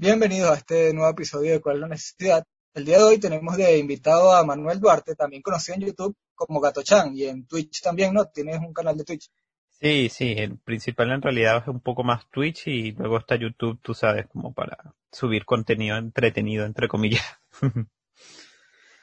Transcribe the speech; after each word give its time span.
Bienvenidos 0.00 0.52
a 0.52 0.54
este 0.54 0.94
nuevo 0.94 1.10
episodio 1.10 1.50
de 1.50 1.60
¿Cuál 1.60 1.74
es 1.74 1.80
la 1.80 1.88
necesidad? 1.88 2.44
El 2.72 2.84
día 2.84 2.98
de 2.98 3.02
hoy 3.02 3.18
tenemos 3.18 3.56
de 3.56 3.78
invitado 3.78 4.32
a 4.32 4.44
Manuel 4.44 4.78
Duarte, 4.78 5.16
también 5.16 5.42
conocido 5.42 5.74
en 5.74 5.86
YouTube 5.88 6.16
como 6.36 6.60
Gato 6.60 6.84
Chan 6.84 7.16
y 7.16 7.24
en 7.24 7.48
Twitch 7.48 7.82
también, 7.82 8.14
¿no? 8.14 8.26
Tienes 8.26 8.60
un 8.60 8.72
canal 8.72 8.96
de 8.96 9.02
Twitch. 9.02 9.28
Sí, 9.80 10.08
sí, 10.08 10.36
el 10.38 10.56
principal 10.58 11.10
en 11.10 11.20
realidad 11.20 11.62
es 11.62 11.66
un 11.66 11.80
poco 11.80 12.04
más 12.04 12.30
Twitch 12.30 12.68
y 12.68 12.92
luego 12.92 13.18
está 13.18 13.34
YouTube, 13.34 13.80
tú 13.82 13.92
sabes, 13.92 14.28
como 14.28 14.54
para 14.54 14.94
subir 15.10 15.44
contenido 15.44 15.96
entretenido, 15.96 16.64
entre 16.64 16.86
comillas. 16.86 17.26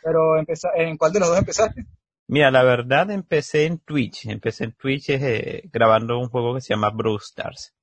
Pero 0.01 0.37
¿en 0.37 0.97
cuál 0.97 1.11
de 1.11 1.19
los 1.19 1.27
dos 1.27 1.39
empezaste? 1.39 1.87
Mira, 2.27 2.51
la 2.51 2.63
verdad 2.63 3.11
empecé 3.11 3.65
en 3.65 3.79
Twitch. 3.79 4.27
Empecé 4.27 4.63
en 4.63 4.71
Twitch 4.71 5.09
eh, 5.09 5.69
grabando 5.73 6.17
un 6.17 6.29
juego 6.29 6.55
que 6.55 6.61
se 6.61 6.73
llama 6.73 6.89
Brawl 6.89 7.19
Stars. 7.21 7.74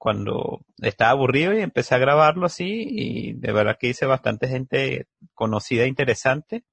Cuando 0.00 0.62
estaba 0.78 1.10
aburrido 1.10 1.52
y 1.52 1.60
empecé 1.60 1.94
a 1.94 1.98
grabarlo 1.98 2.46
así 2.46 2.86
y 2.88 3.34
de 3.34 3.52
verdad 3.52 3.76
que 3.78 3.88
hice 3.88 4.06
bastante 4.06 4.48
gente 4.48 5.06
conocida 5.34 5.84
e 5.84 5.88
interesante. 5.88 6.64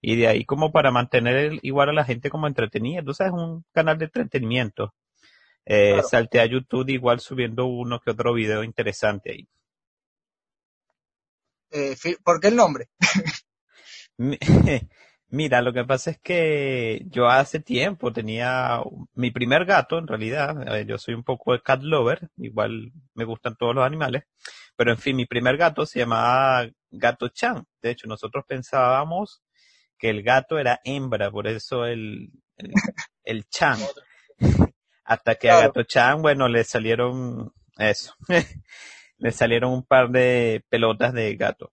Y 0.00 0.16
de 0.16 0.28
ahí 0.28 0.46
como 0.46 0.72
para 0.72 0.90
mantener 0.90 1.58
igual 1.60 1.90
a 1.90 1.92
la 1.92 2.06
gente 2.06 2.30
como 2.30 2.46
entretenida. 2.46 3.02
Tú 3.02 3.12
sabes, 3.12 3.34
un 3.34 3.66
canal 3.74 3.98
de 3.98 4.06
entretenimiento. 4.06 4.94
Eh, 5.66 6.02
Salté 6.02 6.40
a 6.40 6.46
YouTube 6.46 6.88
igual 6.88 7.20
subiendo 7.20 7.66
uno 7.66 8.00
que 8.00 8.12
otro 8.12 8.32
video 8.32 8.64
interesante 8.64 9.32
ahí. 9.32 9.48
Eh, 11.70 11.96
¿Por 12.24 12.40
qué 12.40 12.48
el 12.48 12.56
nombre? 12.56 12.88
Mira, 15.34 15.62
lo 15.62 15.72
que 15.72 15.82
pasa 15.84 16.12
es 16.12 16.20
que 16.20 17.02
yo 17.06 17.26
hace 17.26 17.58
tiempo 17.58 18.12
tenía 18.12 18.80
mi 19.14 19.32
primer 19.32 19.64
gato, 19.64 19.98
en 19.98 20.06
realidad, 20.06 20.54
yo 20.86 20.96
soy 20.96 21.14
un 21.14 21.24
poco 21.24 21.60
cat 21.60 21.82
lover, 21.82 22.28
igual 22.36 22.92
me 23.14 23.24
gustan 23.24 23.56
todos 23.56 23.74
los 23.74 23.84
animales, 23.84 24.22
pero 24.76 24.92
en 24.92 24.98
fin, 24.98 25.16
mi 25.16 25.26
primer 25.26 25.56
gato 25.56 25.86
se 25.86 25.98
llamaba 25.98 26.68
Gato 26.88 27.30
Chan. 27.30 27.66
De 27.82 27.90
hecho, 27.90 28.06
nosotros 28.06 28.44
pensábamos 28.46 29.42
que 29.98 30.08
el 30.08 30.22
gato 30.22 30.56
era 30.56 30.78
hembra, 30.84 31.32
por 31.32 31.48
eso 31.48 31.84
el, 31.84 32.30
el, 33.24 33.44
Chan. 33.50 33.80
Hasta 35.04 35.34
que 35.34 35.50
a 35.50 35.62
Gato 35.62 35.82
Chan, 35.82 36.22
bueno, 36.22 36.46
le 36.46 36.62
salieron 36.62 37.52
eso, 37.76 38.14
le 39.18 39.32
salieron 39.32 39.72
un 39.72 39.82
par 39.82 40.10
de 40.10 40.64
pelotas 40.68 41.12
de 41.12 41.34
gato. 41.34 41.72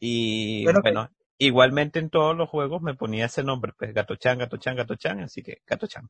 Y 0.00 0.64
bueno, 0.64 1.10
Igualmente 1.44 1.98
en 1.98 2.08
todos 2.08 2.36
los 2.36 2.48
juegos 2.48 2.82
me 2.82 2.94
ponía 2.94 3.26
ese 3.26 3.42
nombre, 3.42 3.72
pues 3.76 3.92
Gato 3.92 4.14
Chan, 4.14 4.38
Gato 4.38 4.58
Chan, 4.58 4.76
Gato 4.76 4.94
Chan, 4.94 5.22
así 5.22 5.42
que 5.42 5.60
Gato 5.66 5.88
Chan. 5.88 6.08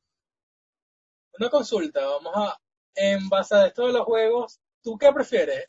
Una 1.39 1.48
consulta, 1.48 2.06
vamos 2.06 2.33
a, 2.36 2.58
en 2.94 3.30
base 3.30 3.55
a 3.55 3.66
esto 3.66 3.86
de 3.86 3.94
los 3.94 4.02
juegos, 4.02 4.61
¿tú 4.83 4.98
qué 4.98 5.11
prefieres? 5.11 5.64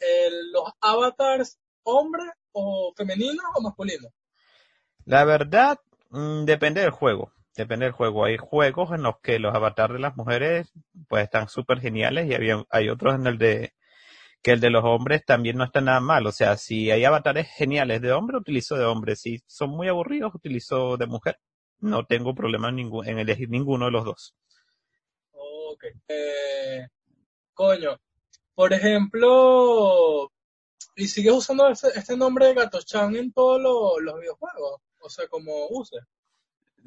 ¿Los 0.51 0.69
avatars 0.81 1.57
hombre 1.83 2.23
o 2.51 2.93
femenino 2.93 3.41
o 3.55 3.61
masculino? 3.61 4.09
La 5.05 5.23
verdad, 5.23 5.79
mm, 6.09 6.43
depende 6.43 6.81
del 6.81 6.91
juego. 6.91 7.31
Depende 7.55 7.85
del 7.85 7.93
juego. 7.93 8.25
Hay 8.25 8.35
juegos 8.35 8.91
en 8.91 9.03
los 9.03 9.19
que 9.21 9.39
los 9.39 9.55
avatars 9.55 9.93
de 9.93 9.99
las 9.99 10.17
mujeres 10.17 10.73
pues 11.07 11.23
están 11.23 11.47
súper 11.47 11.79
geniales 11.79 12.27
y 12.27 12.33
hay 12.69 12.89
otros 12.89 13.15
en 13.15 13.27
el 13.27 13.37
de 13.37 13.73
que 14.43 14.51
el 14.51 14.59
de 14.59 14.69
los 14.69 14.83
hombres 14.83 15.23
también 15.25 15.57
no 15.57 15.63
está 15.63 15.81
nada 15.81 16.01
mal. 16.01 16.27
O 16.27 16.31
sea, 16.31 16.57
si 16.57 16.91
hay 16.91 17.05
avatares 17.05 17.47
geniales 17.49 18.01
de 18.01 18.11
hombre, 18.11 18.37
utilizo 18.37 18.75
de 18.75 18.85
hombre. 18.85 19.15
Si 19.15 19.41
son 19.47 19.71
muy 19.71 19.87
aburridos, 19.87 20.35
utilizo 20.35 20.97
de 20.97 21.07
mujer. 21.07 21.39
No 21.79 22.05
tengo 22.05 22.35
problema 22.35 22.69
en, 22.69 22.91
en 23.05 23.19
elegir 23.19 23.49
ninguno 23.49 23.85
de 23.85 23.91
los 23.91 24.05
dos. 24.05 24.35
Ok. 25.31 25.85
Eh, 26.09 26.87
coño, 27.53 27.97
por 28.53 28.73
ejemplo, 28.73 30.31
¿y 30.95 31.07
sigues 31.07 31.33
usando 31.33 31.69
este, 31.69 32.17
nombre 32.17 32.47
de 32.47 32.53
Gato-chan 32.53 33.15
en 33.15 33.31
todos 33.31 33.61
los 34.01 34.19
videojuegos? 34.19 34.81
O 34.99 35.09
sea, 35.09 35.27
como 35.27 35.67
use. 35.69 35.97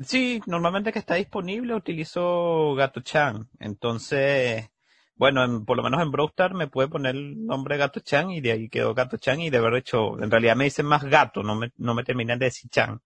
Sí, 0.04 0.42
normalmente 0.46 0.92
que 0.92 0.98
está 0.98 1.14
disponible 1.14 1.74
utilizo 1.74 2.74
Gato-chan. 2.74 3.48
Entonces, 3.58 4.68
bueno, 5.16 5.64
por 5.64 5.78
lo 5.78 5.82
menos 5.82 6.02
en 6.02 6.10
Browstar 6.10 6.54
me 6.54 6.68
puede 6.68 6.88
poner 6.88 7.16
el 7.16 7.46
nombre 7.46 7.78
Gato 7.78 8.00
Chan 8.00 8.30
y 8.30 8.40
de 8.40 8.52
ahí 8.52 8.68
quedó 8.68 8.94
Gato 8.94 9.16
Chan 9.16 9.40
y 9.40 9.50
de 9.50 9.58
haber 9.58 9.74
hecho, 9.76 10.22
en 10.22 10.30
realidad 10.30 10.56
me 10.56 10.64
dicen 10.64 10.86
más 10.86 11.04
gato, 11.04 11.42
no 11.42 11.54
me, 11.56 11.72
no 11.78 11.94
me 11.94 12.04
terminan 12.04 12.38
de 12.38 12.46
decir 12.46 12.70
Chan. 12.70 13.00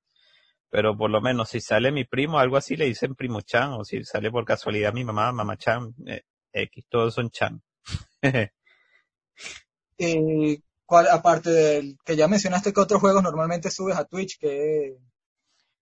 Pero 0.71 0.97
por 0.97 1.11
lo 1.11 1.21
menos 1.21 1.49
si 1.51 1.61
sale 1.61 1.93
mi 1.93 2.05
primo, 2.05 2.39
algo 2.39 2.57
así, 2.57 2.77
le 2.77 2.87
dicen 2.87 3.15
primo 3.15 3.41
Chan, 3.43 3.73
o 3.73 3.85
si 3.85 4.05
sale 4.05 4.31
por 4.31 4.45
casualidad 4.45 4.93
mi 4.93 5.05
mamá, 5.05 5.33
mamá 5.33 5.57
Chan, 5.57 5.95
eh, 6.07 6.23
X, 6.53 6.85
todos 6.89 7.15
son 7.15 7.31
Chan. 7.31 7.63
y 9.99 10.59
cuál, 10.87 11.09
aparte 11.09 11.51
del 11.51 11.97
que 12.05 12.17
ya 12.17 12.29
mencionaste, 12.29 12.73
¿qué 12.73 12.81
otros 12.81 13.01
juegos 13.01 13.23
normalmente 13.23 13.71
subes 13.71 13.97
a 13.97 14.05
Twitch? 14.05 14.39
Que 14.39 14.97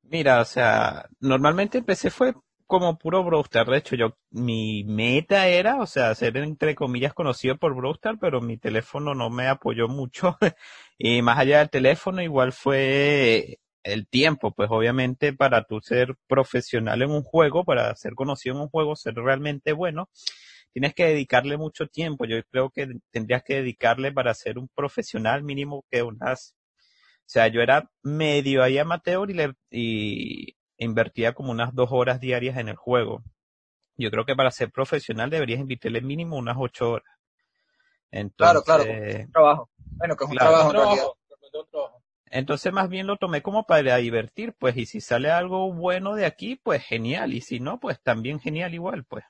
Mira, 0.03 0.41
o 0.41 0.45
sea, 0.45 1.07
normalmente 1.21 1.79
empecé 1.79 2.11
fue 2.11 2.35
como 2.69 2.99
puro 2.99 3.25
Browstar. 3.25 3.67
De 3.69 3.79
hecho, 3.79 3.97
yo, 3.97 4.17
mi 4.31 4.85
meta 4.85 5.49
era, 5.49 5.81
o 5.81 5.87
sea, 5.87 6.15
ser 6.15 6.37
entre 6.37 6.75
comillas 6.77 7.15
conocido 7.15 7.57
por 7.59 7.75
Browstar, 7.75 8.19
pero 8.21 8.41
mi 8.41 8.59
teléfono 8.59 9.15
no 9.15 9.31
me 9.31 9.49
apoyó 9.49 9.89
mucho. 9.89 10.39
y 10.99 11.23
más 11.23 11.39
allá 11.39 11.59
del 11.61 11.71
teléfono, 11.71 12.23
igual 12.23 12.53
fue 12.53 13.59
el 13.85 14.07
tiempo, 14.09 14.53
pues 14.53 14.69
obviamente 14.71 15.33
para 15.33 15.65
tú 15.65 15.81
ser 15.81 16.17
profesional 16.29 17.03
en 17.03 17.11
un 17.11 17.23
juego, 17.23 17.65
para 17.65 17.95
ser 17.97 18.15
conocido 18.15 18.57
en 18.57 18.63
un 18.63 18.69
juego, 18.69 18.97
ser 18.97 19.15
realmente 19.15 19.73
bueno, 19.73 20.11
tienes 20.73 20.95
que 20.95 21.07
dedicarle 21.07 21.57
mucho 21.57 21.87
tiempo. 21.89 22.27
Yo 22.27 22.37
creo 22.51 22.71
que 22.71 22.89
tendrías 23.11 23.43
que 23.45 23.57
dedicarle 23.57 24.13
para 24.13 24.35
ser 24.35 24.59
un 24.59 24.69
profesional 24.69 25.43
mínimo 25.43 25.85
que 25.91 26.03
unas, 26.03 26.55
o 27.27 27.31
sea, 27.31 27.49
yo 27.49 27.63
era 27.63 27.91
medio 28.03 28.63
ahí 28.63 28.79
amateur 28.79 29.31
y, 29.31 29.35
le, 29.35 29.55
invertía 30.79 31.35
como 31.35 31.51
unas 31.51 31.75
dos 31.75 31.91
horas 31.93 32.21
diarias 32.21 32.57
en 32.57 32.69
el 32.69 32.77
juego. 32.77 33.23
Yo 33.97 34.11
creo 34.11 34.25
que 34.25 34.37
para 34.37 34.51
ser 34.51 34.71
profesional 34.71 35.29
deberías 35.29 35.61
invertirle 35.61 36.01
mínimo 36.01 36.37
unas 36.37 36.57
ocho 36.59 36.93
horas. 36.93 37.19
Entonces, 38.11 38.63
claro, 38.65 38.85
claro, 38.85 39.25
un 39.25 39.33
trabajo. 39.33 39.71
Bueno, 39.77 40.17
que 40.17 40.25
es 40.25 40.31
un 40.31 40.37
trabajo, 40.37 41.17
Entonces 42.31 42.73
más 42.73 42.89
bien 42.89 43.07
lo 43.07 43.17
tomé 43.17 43.43
como 43.43 43.65
para 43.67 43.97
divertir, 43.97 44.55
pues, 44.59 44.77
y 44.77 44.87
si 44.87 45.01
sale 45.01 45.31
algo 45.31 45.73
bueno 45.73 46.15
de 46.15 46.27
aquí, 46.27 46.57
pues 46.57 46.83
genial, 46.85 47.35
y 47.35 47.41
si 47.41 47.61
no, 47.61 47.81
pues 47.81 48.01
también 48.01 48.41
genial 48.41 48.73
igual, 48.73 49.05
pues. 49.05 49.25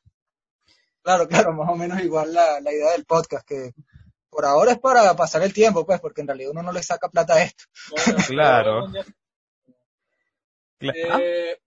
Claro, 1.02 1.26
claro, 1.26 1.52
más 1.54 1.70
o 1.70 1.74
menos 1.74 2.00
igual 2.02 2.34
la, 2.34 2.60
la 2.60 2.72
idea 2.72 2.92
del 2.92 3.06
podcast, 3.06 3.46
que 3.46 3.72
por 4.28 4.44
ahora 4.44 4.72
es 4.72 4.78
para 4.78 5.16
pasar 5.16 5.42
el 5.42 5.54
tiempo, 5.54 5.86
pues, 5.86 6.00
porque 6.00 6.20
en 6.20 6.26
realidad 6.28 6.50
uno 6.50 6.62
no 6.62 6.72
le 6.72 6.82
saca 6.82 7.08
plata 7.08 7.34
a 7.34 7.42
esto. 7.42 7.64
claro. 8.28 8.86
Eh, 10.80 11.58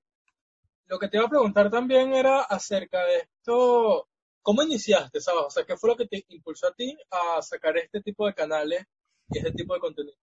lo 0.88 1.00
que 1.00 1.08
te 1.08 1.18
iba 1.18 1.26
a 1.26 1.30
preguntar 1.30 1.70
también 1.70 2.14
era 2.14 2.42
acerca 2.42 3.04
de 3.06 3.18
esto, 3.18 4.10
¿cómo 4.42 4.64
iniciaste, 4.64 5.20
sabes? 5.22 5.44
O 5.46 5.50
sea, 5.50 5.66
¿qué 5.66 5.78
fue 5.78 5.90
lo 5.90 5.98
que 5.98 6.08
te 6.08 6.26
impulsó 6.30 6.68
a 6.68 6.74
ti 6.74 6.98
a 7.10 7.42
sacar 7.42 7.78
este 7.78 8.02
tipo 8.02 8.28
de 8.28 8.34
canales 8.34 8.86
y 9.30 9.38
este 9.38 9.52
tipo 9.52 9.74
de 9.74 9.80
contenido? 9.80 10.18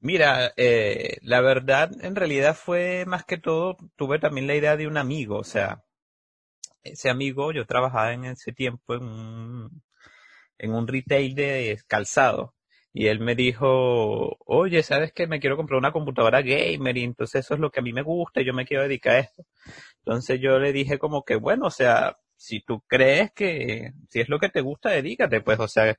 Mira, 0.00 0.52
eh, 0.56 1.18
la 1.22 1.40
verdad, 1.40 1.90
en 2.02 2.16
realidad 2.16 2.56
fue 2.56 3.04
más 3.06 3.24
que 3.24 3.36
todo, 3.36 3.76
tuve 3.96 4.18
también 4.18 4.46
la 4.46 4.54
idea 4.54 4.76
de 4.76 4.86
un 4.86 4.96
amigo, 4.96 5.36
o 5.36 5.44
sea, 5.44 5.84
ese 6.82 7.10
amigo, 7.10 7.52
yo 7.52 7.66
trabajaba 7.66 8.12
en 8.14 8.24
ese 8.24 8.52
tiempo 8.52 8.94
en 8.94 9.02
un, 9.02 9.82
en 10.58 10.74
un 10.74 10.88
retail 10.88 11.34
de 11.34 11.80
calzado 11.86 12.54
y 12.92 13.06
él 13.06 13.20
me 13.20 13.34
dijo, 13.34 14.36
oye, 14.46 14.82
¿sabes 14.82 15.12
qué? 15.12 15.26
Me 15.26 15.38
quiero 15.40 15.56
comprar 15.56 15.78
una 15.78 15.92
computadora 15.92 16.42
gamer 16.42 16.96
y 16.96 17.04
entonces 17.04 17.44
eso 17.44 17.54
es 17.54 17.60
lo 17.60 17.70
que 17.70 17.80
a 17.80 17.82
mí 17.82 17.92
me 17.92 18.02
gusta 18.02 18.40
y 18.40 18.44
yo 18.44 18.52
me 18.52 18.66
quiero 18.66 18.82
dedicar 18.82 19.14
a 19.14 19.18
esto. 19.20 19.44
Entonces 19.98 20.40
yo 20.40 20.58
le 20.58 20.72
dije 20.72 20.98
como 20.98 21.24
que, 21.24 21.36
bueno, 21.36 21.66
o 21.66 21.70
sea, 21.70 22.18
si 22.36 22.60
tú 22.60 22.82
crees 22.88 23.32
que, 23.32 23.92
si 24.08 24.20
es 24.20 24.28
lo 24.28 24.38
que 24.38 24.48
te 24.48 24.60
gusta, 24.60 24.90
dedícate, 24.90 25.40
pues, 25.40 25.60
o 25.60 25.68
sea, 25.68 25.96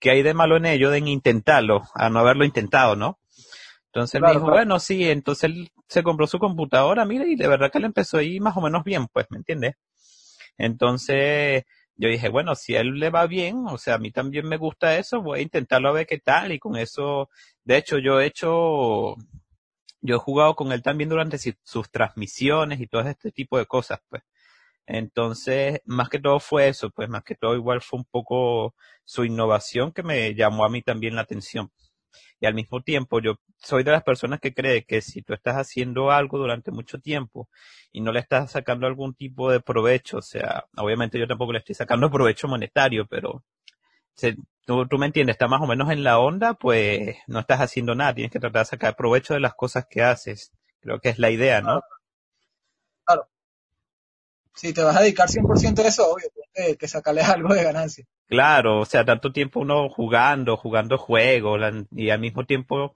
¿qué 0.00 0.10
hay 0.10 0.22
de 0.22 0.34
malo 0.34 0.56
en 0.56 0.66
ello 0.66 0.90
de 0.90 0.98
intentarlo, 0.98 1.82
a 1.94 2.10
no 2.10 2.20
haberlo 2.20 2.44
intentado, 2.44 2.96
no? 2.96 3.18
Entonces 3.86 4.14
él 4.16 4.22
me 4.22 4.32
dijo, 4.32 4.50
bueno, 4.50 4.80
sí, 4.80 5.08
entonces 5.10 5.44
él 5.44 5.70
se 5.86 6.02
compró 6.02 6.26
su 6.26 6.38
computadora, 6.38 7.04
mire, 7.04 7.28
y 7.28 7.36
de 7.36 7.46
verdad 7.46 7.70
que 7.70 7.78
le 7.78 7.86
empezó 7.86 8.16
ahí 8.18 8.40
más 8.40 8.56
o 8.56 8.62
menos 8.62 8.84
bien, 8.84 9.06
pues, 9.08 9.26
¿me 9.30 9.36
entiendes? 9.36 9.76
Entonces, 10.56 11.64
yo 11.96 12.08
dije, 12.08 12.28
bueno, 12.28 12.54
si 12.54 12.74
él 12.74 12.98
le 12.98 13.10
va 13.10 13.26
bien, 13.26 13.64
o 13.68 13.78
sea, 13.78 13.94
a 13.94 13.98
mí 13.98 14.10
también 14.10 14.48
me 14.48 14.56
gusta 14.56 14.98
eso, 14.98 15.22
voy 15.22 15.40
a 15.40 15.42
intentarlo 15.42 15.88
a 15.90 15.92
ver 15.92 16.06
qué 16.06 16.18
tal 16.18 16.52
y 16.52 16.58
con 16.58 16.76
eso, 16.76 17.30
de 17.64 17.76
hecho, 17.76 17.98
yo 17.98 18.20
he 18.20 18.26
hecho, 18.26 19.16
yo 20.00 20.16
he 20.16 20.18
jugado 20.18 20.54
con 20.56 20.72
él 20.72 20.82
también 20.82 21.10
durante 21.10 21.38
sus 21.38 21.90
transmisiones 21.90 22.80
y 22.80 22.86
todo 22.88 23.02
este 23.02 23.32
tipo 23.32 23.58
de 23.58 23.66
cosas, 23.66 24.00
pues. 24.08 24.22
Entonces, 24.86 25.80
más 25.86 26.08
que 26.08 26.18
todo 26.20 26.40
fue 26.40 26.68
eso, 26.68 26.90
pues 26.90 27.08
más 27.08 27.24
que 27.24 27.34
todo 27.36 27.54
igual 27.56 27.82
fue 27.82 28.00
un 28.00 28.04
poco 28.04 28.74
su 29.04 29.24
innovación 29.24 29.92
que 29.92 30.02
me 30.02 30.34
llamó 30.34 30.64
a 30.64 30.68
mí 30.68 30.82
también 30.82 31.14
la 31.16 31.22
atención. 31.22 31.70
Y 32.40 32.46
al 32.46 32.54
mismo 32.54 32.82
tiempo, 32.82 33.20
yo 33.20 33.36
soy 33.58 33.84
de 33.84 33.92
las 33.92 34.02
personas 34.02 34.40
que 34.40 34.54
cree 34.54 34.84
que 34.84 35.00
si 35.00 35.22
tú 35.22 35.34
estás 35.34 35.56
haciendo 35.56 36.10
algo 36.10 36.38
durante 36.38 36.70
mucho 36.70 36.98
tiempo 37.00 37.48
y 37.92 38.00
no 38.00 38.12
le 38.12 38.20
estás 38.20 38.50
sacando 38.52 38.86
algún 38.86 39.14
tipo 39.14 39.50
de 39.50 39.60
provecho, 39.60 40.18
o 40.18 40.22
sea, 40.22 40.64
obviamente 40.76 41.18
yo 41.18 41.26
tampoco 41.26 41.52
le 41.52 41.58
estoy 41.60 41.74
sacando 41.74 42.10
provecho 42.10 42.48
monetario, 42.48 43.06
pero 43.06 43.44
tú, 44.66 44.86
tú 44.88 44.98
me 44.98 45.06
entiendes, 45.06 45.34
estás 45.34 45.50
más 45.50 45.60
o 45.62 45.66
menos 45.66 45.90
en 45.90 46.04
la 46.04 46.18
onda, 46.18 46.54
pues 46.54 47.16
no 47.26 47.40
estás 47.40 47.60
haciendo 47.60 47.94
nada, 47.94 48.14
tienes 48.14 48.32
que 48.32 48.40
tratar 48.40 48.62
de 48.62 48.70
sacar 48.70 48.96
provecho 48.96 49.34
de 49.34 49.40
las 49.40 49.54
cosas 49.54 49.86
que 49.88 50.02
haces. 50.02 50.52
Creo 50.80 51.00
que 51.00 51.10
es 51.10 51.18
la 51.18 51.30
idea, 51.30 51.60
¿no? 51.60 51.80
Claro. 53.04 53.28
Si 54.54 54.72
te 54.72 54.82
vas 54.82 54.96
a 54.96 55.00
dedicar 55.02 55.28
100% 55.28 55.78
a 55.78 55.88
eso, 55.88 56.10
obvio, 56.10 56.28
que, 56.54 56.76
que 56.76 56.88
sacarle 56.88 57.22
algo 57.22 57.54
de 57.54 57.64
ganancia. 57.64 58.04
Claro, 58.26 58.80
o 58.80 58.84
sea, 58.84 59.04
tanto 59.04 59.32
tiempo 59.32 59.60
uno 59.60 59.88
jugando, 59.88 60.56
jugando 60.56 60.98
juegos, 60.98 61.60
y 61.90 62.10
al 62.10 62.20
mismo 62.20 62.46
tiempo 62.46 62.94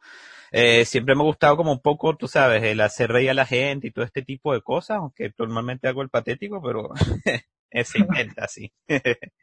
eh, 0.51 0.85
siempre 0.85 1.15
me 1.15 1.23
ha 1.23 1.27
gustado 1.27 1.57
como 1.57 1.73
un 1.73 1.81
poco, 1.81 2.17
tú 2.17 2.29
sabes, 2.29 2.63
el 2.63 2.81
hacer 2.81 3.11
reír 3.11 3.31
a 3.31 3.35
la 3.35 3.47
gente 3.47 3.89
y 3.89 3.91
todo 3.91 4.05
este 4.05 4.23
tipo 4.23 4.55
de 4.55 4.63
cosas, 4.63 4.99
aunque 4.99 5.33
normalmente 5.39 5.89
hago 5.89 6.03
el 6.03 6.09
patético, 6.09 6.63
pero 6.63 6.91
se 7.85 7.99
intenta 7.99 8.45
así. 8.45 8.73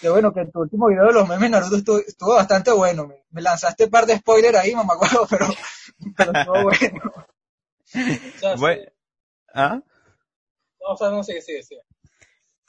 Qué 0.00 0.08
bueno 0.08 0.32
que 0.32 0.40
en 0.40 0.50
tu 0.50 0.60
último 0.60 0.88
video 0.88 1.06
de 1.06 1.12
los 1.12 1.28
memes 1.28 1.50
Naruto 1.50 1.98
estuvo, 1.98 2.34
bastante 2.34 2.72
bueno. 2.72 3.12
Me, 3.30 3.40
lanzaste 3.40 3.84
un 3.84 3.90
par 3.90 4.04
de 4.04 4.16
spoilers 4.16 4.58
ahí, 4.58 4.74
mamá, 4.74 4.94
pero, 5.30 5.46
pero 6.16 6.32
estuvo 6.32 6.62
bueno. 6.62 7.12
bueno 8.58 8.82
¿Ah? 9.54 9.80
No, 10.82 10.94
o 10.94 10.96
sea, 10.96 11.10
no. 11.10 11.22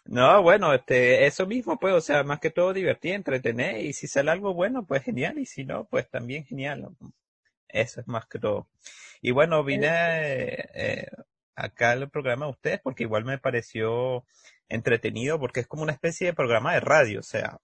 No, 0.06 0.42
bueno, 0.44 0.74
este, 0.74 1.26
eso 1.26 1.48
mismo, 1.48 1.80
pues, 1.80 1.94
o 1.94 2.02
sea, 2.02 2.24
más 2.24 2.40
que 2.40 2.50
todo 2.50 2.74
divertir, 2.74 3.14
entretener, 3.14 3.78
y 3.86 3.94
si 3.94 4.08
sale 4.08 4.32
algo 4.32 4.54
bueno, 4.54 4.86
pues 4.86 5.04
genial, 5.04 5.40
y 5.40 5.46
si 5.46 5.64
no, 5.64 5.86
pues 5.86 6.10
también 6.10 6.46
genial. 6.46 6.90
Eso 7.70 8.02
es 8.02 8.08
más 8.08 8.26
que 8.28 8.38
todo. 8.40 8.68
Y 9.22 9.32
bueno, 9.32 9.64
vine 9.64 9.88
eh, 10.74 11.08
acá 11.56 11.92
al 11.92 12.10
programa 12.10 12.46
de 12.46 12.52
ustedes 12.52 12.82
porque 12.82 13.04
igual 13.04 13.26
me 13.26 13.38
pareció 13.38 14.26
entretenido 14.70 15.40
porque 15.40 15.62
es 15.62 15.68
como 15.68 15.84
una 15.84 15.94
especie 15.94 16.28
de 16.28 16.34
programa 16.34 16.74
de 16.74 16.80
radio, 16.80 17.20
o 17.20 17.24
sea, 17.24 17.60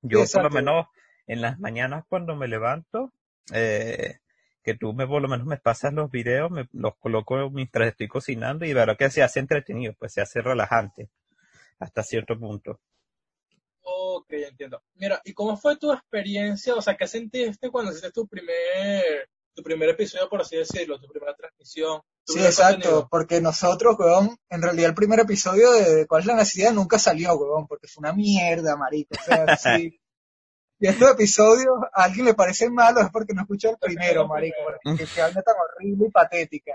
yo 0.00 0.24
por 0.32 0.44
lo 0.44 0.50
menos 0.50 0.86
en 1.26 1.40
las 1.40 1.58
mañanas 1.58 2.04
cuando 2.08 2.36
me 2.36 2.48
levanto, 2.48 3.12
eh, 3.52 4.18
que 4.62 4.74
tú 4.74 4.92
me 4.92 5.06
por 5.06 5.20
lo 5.20 5.28
menos 5.28 5.46
me 5.46 5.56
pasas 5.56 5.92
los 5.92 6.10
videos, 6.10 6.50
me 6.50 6.68
los 6.72 6.96
coloco 6.96 7.50
mientras 7.50 7.88
estoy 7.88 8.08
cocinando 8.08 8.64
y 8.64 8.68
de 8.68 8.74
verdad 8.74 8.96
que 8.96 9.10
se 9.10 9.22
hace 9.22 9.40
entretenido, 9.40 9.94
pues 9.98 10.12
se 10.12 10.20
hace 10.20 10.40
relajante 10.40 11.08
hasta 11.78 12.02
cierto 12.02 12.38
punto. 12.38 12.80
Ok, 13.82 14.32
entiendo. 14.32 14.82
Mira, 14.94 15.20
¿y 15.24 15.32
cómo 15.32 15.56
fue 15.56 15.76
tu 15.76 15.92
experiencia? 15.92 16.74
O 16.74 16.82
sea, 16.82 16.96
¿qué 16.96 17.08
sentiste 17.08 17.70
cuando 17.70 17.90
hiciste 17.90 18.12
tu 18.12 18.26
primer 18.26 19.28
tu 19.54 19.62
primer 19.62 19.90
episodio, 19.90 20.28
por 20.28 20.40
así 20.40 20.56
decirlo, 20.56 20.98
tu 20.98 21.08
primera 21.08 21.34
transmisión. 21.34 22.00
sí, 22.24 22.38
exacto, 22.38 23.08
porque 23.10 23.40
nosotros, 23.40 23.96
weón, 23.98 24.36
en 24.48 24.62
realidad 24.62 24.88
el 24.88 24.94
primer 24.94 25.20
episodio 25.20 25.70
de 25.72 26.06
¿Cuál 26.06 26.22
es 26.22 26.26
la 26.26 26.36
necesidad? 26.36 26.72
nunca 26.72 26.98
salió, 26.98 27.34
weón, 27.34 27.66
porque 27.66 27.88
fue 27.88 28.00
una 28.00 28.12
mierda, 28.12 28.76
marico. 28.76 29.14
O 29.20 29.24
sea, 29.24 29.56
sí. 29.56 30.00
Y 30.82 30.88
estos 30.88 31.12
episodios 31.12 31.76
a 31.94 32.02
alguien 32.02 32.26
le 32.26 32.34
parecen 32.34 32.74
malos 32.74 33.04
es 33.04 33.10
porque 33.12 33.34
no 33.34 33.42
escuchó 33.42 33.70
el 33.70 33.76
primero, 33.76 34.26
marico, 34.26 34.56
porque 34.82 35.06
se 35.06 35.22
habla 35.22 35.40
tan 35.40 35.54
horrible 35.54 36.08
y 36.08 36.10
patética. 36.10 36.72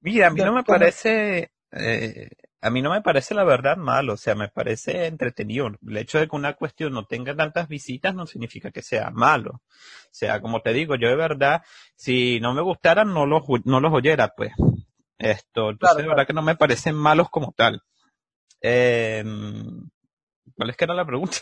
Mira, 0.00 0.26
a 0.26 0.30
mí 0.30 0.40
no 0.40 0.52
me 0.52 0.64
parece, 0.64 1.52
eh, 1.70 2.30
a 2.60 2.70
mí 2.70 2.82
no 2.82 2.90
me 2.90 3.00
parece 3.00 3.36
la 3.36 3.44
verdad 3.44 3.76
malo, 3.76 4.14
o 4.14 4.16
sea, 4.16 4.34
me 4.34 4.48
parece 4.48 5.06
entretenido. 5.06 5.68
El 5.86 5.96
hecho 5.98 6.18
de 6.18 6.26
que 6.26 6.34
una 6.34 6.54
cuestión 6.54 6.94
no 6.94 7.06
tenga 7.06 7.36
tantas 7.36 7.68
visitas 7.68 8.12
no 8.12 8.26
significa 8.26 8.72
que 8.72 8.82
sea 8.82 9.10
malo. 9.12 9.50
O 9.52 10.10
sea, 10.10 10.40
como 10.40 10.60
te 10.60 10.72
digo, 10.72 10.96
yo 10.96 11.08
de 11.08 11.14
verdad, 11.14 11.62
si 11.94 12.40
no 12.40 12.52
me 12.54 12.60
gustaran, 12.60 13.14
no 13.14 13.24
los, 13.24 13.44
no 13.64 13.78
los 13.78 13.92
oyera, 13.92 14.34
pues. 14.36 14.50
Esto, 15.16 15.70
entonces 15.70 15.98
de 15.98 16.08
verdad 16.08 16.26
que 16.26 16.32
no 16.32 16.42
me 16.42 16.56
parecen 16.56 16.96
malos 16.96 17.30
como 17.30 17.54
tal. 17.56 17.84
Eh, 18.60 19.22
¿Cuál 20.56 20.70
es 20.70 20.76
que 20.76 20.84
era 20.84 20.94
la 20.94 21.06
pregunta? 21.06 21.36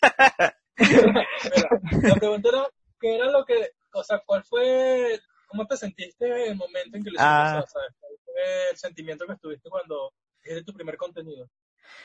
la 0.76 2.14
pregunta 2.16 2.48
era, 2.48 2.66
¿qué 3.00 3.16
era 3.16 3.30
lo 3.30 3.44
que, 3.44 3.70
o 3.92 4.02
sea, 4.02 4.22
cuál 4.24 4.42
fue, 4.44 5.20
cómo 5.46 5.66
te 5.66 5.76
sentiste 5.76 6.26
en 6.26 6.52
el 6.52 6.56
momento 6.56 6.96
en 6.96 7.04
que 7.04 7.10
lo 7.10 7.16
hiciste? 7.16 7.24
Ah. 7.24 7.64
¿Cuál 8.00 8.18
fue 8.24 8.70
el 8.70 8.76
sentimiento 8.76 9.26
que 9.26 9.34
estuviste 9.34 9.70
cuando 9.70 10.12
es 10.42 10.64
tu 10.64 10.72
primer 10.72 10.96
contenido? 10.96 11.48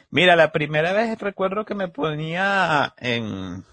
Mira, 0.10 0.36
la 0.36 0.52
primera 0.52 0.94
vez 0.94 1.20
recuerdo 1.20 1.66
que 1.66 1.76
me 1.76 1.88
ponía 1.88 2.94
en 2.98 3.64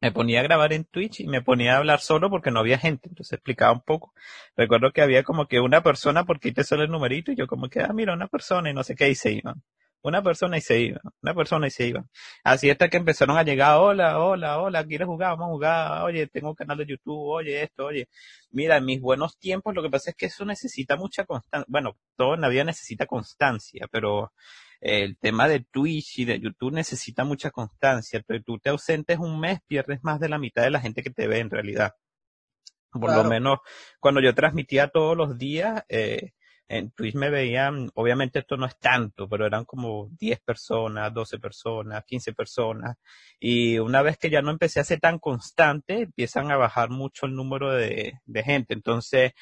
me 0.00 0.12
ponía 0.12 0.40
a 0.40 0.44
grabar 0.44 0.72
en 0.72 0.84
Twitch 0.84 1.20
y 1.20 1.26
me 1.26 1.42
ponía 1.42 1.74
a 1.74 1.78
hablar 1.78 2.00
solo 2.00 2.30
porque 2.30 2.52
no 2.52 2.60
había 2.60 2.78
gente, 2.78 3.08
entonces 3.08 3.32
explicaba 3.32 3.72
un 3.72 3.80
poco. 3.80 4.14
Recuerdo 4.56 4.92
que 4.92 5.02
había 5.02 5.24
como 5.24 5.46
que 5.46 5.60
una 5.60 5.82
persona 5.82 6.24
porque 6.24 6.52
te 6.52 6.62
solo 6.62 6.84
el 6.84 6.90
numerito 6.90 7.32
y 7.32 7.36
yo 7.36 7.46
como 7.46 7.68
que, 7.68 7.80
ah, 7.80 7.92
mira, 7.92 8.12
una 8.12 8.28
persona 8.28 8.70
y 8.70 8.74
no 8.74 8.84
sé 8.84 8.94
qué, 8.94 9.12
se 9.14 9.32
iban. 9.32 9.62
Una 10.02 10.22
persona 10.22 10.56
y 10.56 10.60
se 10.60 10.80
iba, 10.80 11.00
una 11.22 11.34
persona 11.34 11.66
y 11.66 11.70
se 11.70 11.88
iba. 11.88 12.04
Así 12.44 12.70
hasta 12.70 12.88
que 12.88 12.98
empezaron 12.98 13.36
a 13.36 13.42
llegar, 13.42 13.78
hola, 13.78 14.18
hola, 14.20 14.58
hola, 14.60 14.84
¿quieres 14.84 15.06
jugar? 15.06 15.32
Vamos 15.32 15.46
a 15.46 15.52
jugar, 15.52 16.02
oye, 16.04 16.26
tengo 16.28 16.50
un 16.50 16.54
canal 16.54 16.78
de 16.78 16.86
YouTube, 16.86 17.18
oye, 17.18 17.62
esto, 17.62 17.86
oye. 17.86 18.08
Mira, 18.50 18.76
en 18.76 18.84
mis 18.84 19.00
buenos 19.00 19.36
tiempos 19.38 19.74
lo 19.74 19.82
que 19.82 19.90
pasa 19.90 20.10
es 20.10 20.16
que 20.16 20.26
eso 20.26 20.44
necesita 20.44 20.96
mucha 20.96 21.24
constancia, 21.24 21.66
bueno, 21.68 21.96
todo 22.16 22.34
en 22.34 22.42
la 22.42 22.48
vida 22.48 22.64
necesita 22.64 23.06
constancia, 23.06 23.86
pero 23.90 24.32
el 24.80 25.18
tema 25.18 25.48
de 25.48 25.60
Twitch 25.60 26.20
y 26.20 26.24
de 26.24 26.40
YouTube 26.40 26.72
necesita 26.72 27.24
mucha 27.24 27.50
constancia. 27.50 28.22
Tú 28.44 28.58
te 28.58 28.70
ausentes 28.70 29.18
un 29.18 29.40
mes, 29.40 29.60
pierdes 29.66 30.02
más 30.04 30.20
de 30.20 30.28
la 30.28 30.38
mitad 30.38 30.62
de 30.62 30.70
la 30.70 30.80
gente 30.80 31.02
que 31.02 31.10
te 31.10 31.26
ve 31.26 31.40
en 31.40 31.50
realidad. 31.50 31.94
Por 32.92 33.14
lo 33.14 33.24
menos 33.24 33.58
cuando 34.00 34.20
yo 34.22 34.34
transmitía 34.34 34.88
todos 34.88 35.16
los 35.16 35.36
días, 35.36 35.84
eh, 35.88 36.32
en 36.68 36.90
Twitch 36.90 37.14
me 37.14 37.30
veían, 37.30 37.90
obviamente 37.94 38.40
esto 38.40 38.56
no 38.56 38.66
es 38.66 38.78
tanto, 38.78 39.28
pero 39.28 39.46
eran 39.46 39.64
como 39.64 40.08
10 40.18 40.40
personas, 40.40 41.12
12 41.14 41.38
personas, 41.38 42.04
15 42.04 42.32
personas. 42.34 42.96
Y 43.40 43.78
una 43.78 44.02
vez 44.02 44.18
que 44.18 44.30
ya 44.30 44.42
no 44.42 44.50
empecé 44.50 44.80
a 44.80 44.84
ser 44.84 45.00
tan 45.00 45.18
constante, 45.18 46.02
empiezan 46.02 46.50
a 46.50 46.56
bajar 46.56 46.90
mucho 46.90 47.26
el 47.26 47.34
número 47.34 47.72
de, 47.72 48.14
de 48.26 48.42
gente. 48.42 48.74
Entonces, 48.74 49.32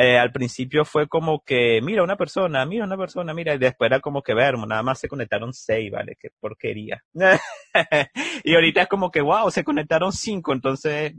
eh, 0.00 0.16
al 0.16 0.30
principio 0.30 0.84
fue 0.84 1.08
como 1.08 1.42
que, 1.42 1.80
mira 1.82 2.04
una 2.04 2.16
persona, 2.16 2.64
mira 2.64 2.84
una 2.84 2.96
persona, 2.96 3.34
mira, 3.34 3.54
y 3.54 3.58
después 3.58 3.88
era 3.90 3.98
como 3.98 4.22
que 4.22 4.32
vermo, 4.32 4.64
nada 4.64 4.84
más 4.84 5.00
se 5.00 5.08
conectaron 5.08 5.52
seis, 5.52 5.90
vale, 5.90 6.16
qué 6.20 6.28
porquería. 6.38 7.02
y 8.44 8.54
ahorita 8.54 8.82
es 8.82 8.88
como 8.88 9.10
que, 9.10 9.20
wow, 9.20 9.50
se 9.50 9.64
conectaron 9.64 10.12
cinco, 10.12 10.52
entonces, 10.52 11.14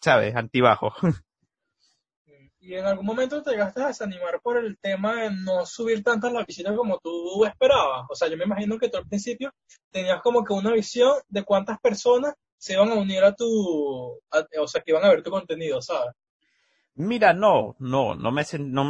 sabes, 0.00 0.36
antibajo. 0.36 0.94
¿Y 2.70 2.76
en 2.76 2.86
algún 2.86 3.04
momento 3.04 3.42
te 3.42 3.50
llegaste 3.50 3.82
a 3.82 3.88
desanimar 3.88 4.40
por 4.40 4.56
el 4.56 4.78
tema 4.78 5.22
de 5.22 5.30
no 5.32 5.66
subir 5.66 6.04
tantas 6.04 6.32
las 6.32 6.46
visitas 6.46 6.76
como 6.76 7.00
tú 7.02 7.44
esperabas? 7.44 8.06
O 8.08 8.14
sea, 8.14 8.28
yo 8.28 8.36
me 8.36 8.44
imagino 8.44 8.78
que 8.78 8.88
tú 8.88 8.96
al 8.96 9.08
principio 9.08 9.52
tenías 9.90 10.22
como 10.22 10.44
que 10.44 10.52
una 10.52 10.70
visión 10.70 11.14
de 11.28 11.42
cuántas 11.42 11.80
personas 11.80 12.32
se 12.58 12.74
iban 12.74 12.90
a 12.90 12.94
unir 12.94 13.24
a 13.24 13.34
tu, 13.34 13.44
o 13.44 14.68
sea, 14.68 14.82
que 14.82 14.92
iban 14.92 15.04
a 15.04 15.08
ver 15.08 15.24
tu 15.24 15.32
contenido, 15.32 15.82
¿sabes? 15.82 16.14
Mira, 17.02 17.32
no, 17.32 17.76
no, 17.78 18.14
no 18.14 18.30
me, 18.30 18.44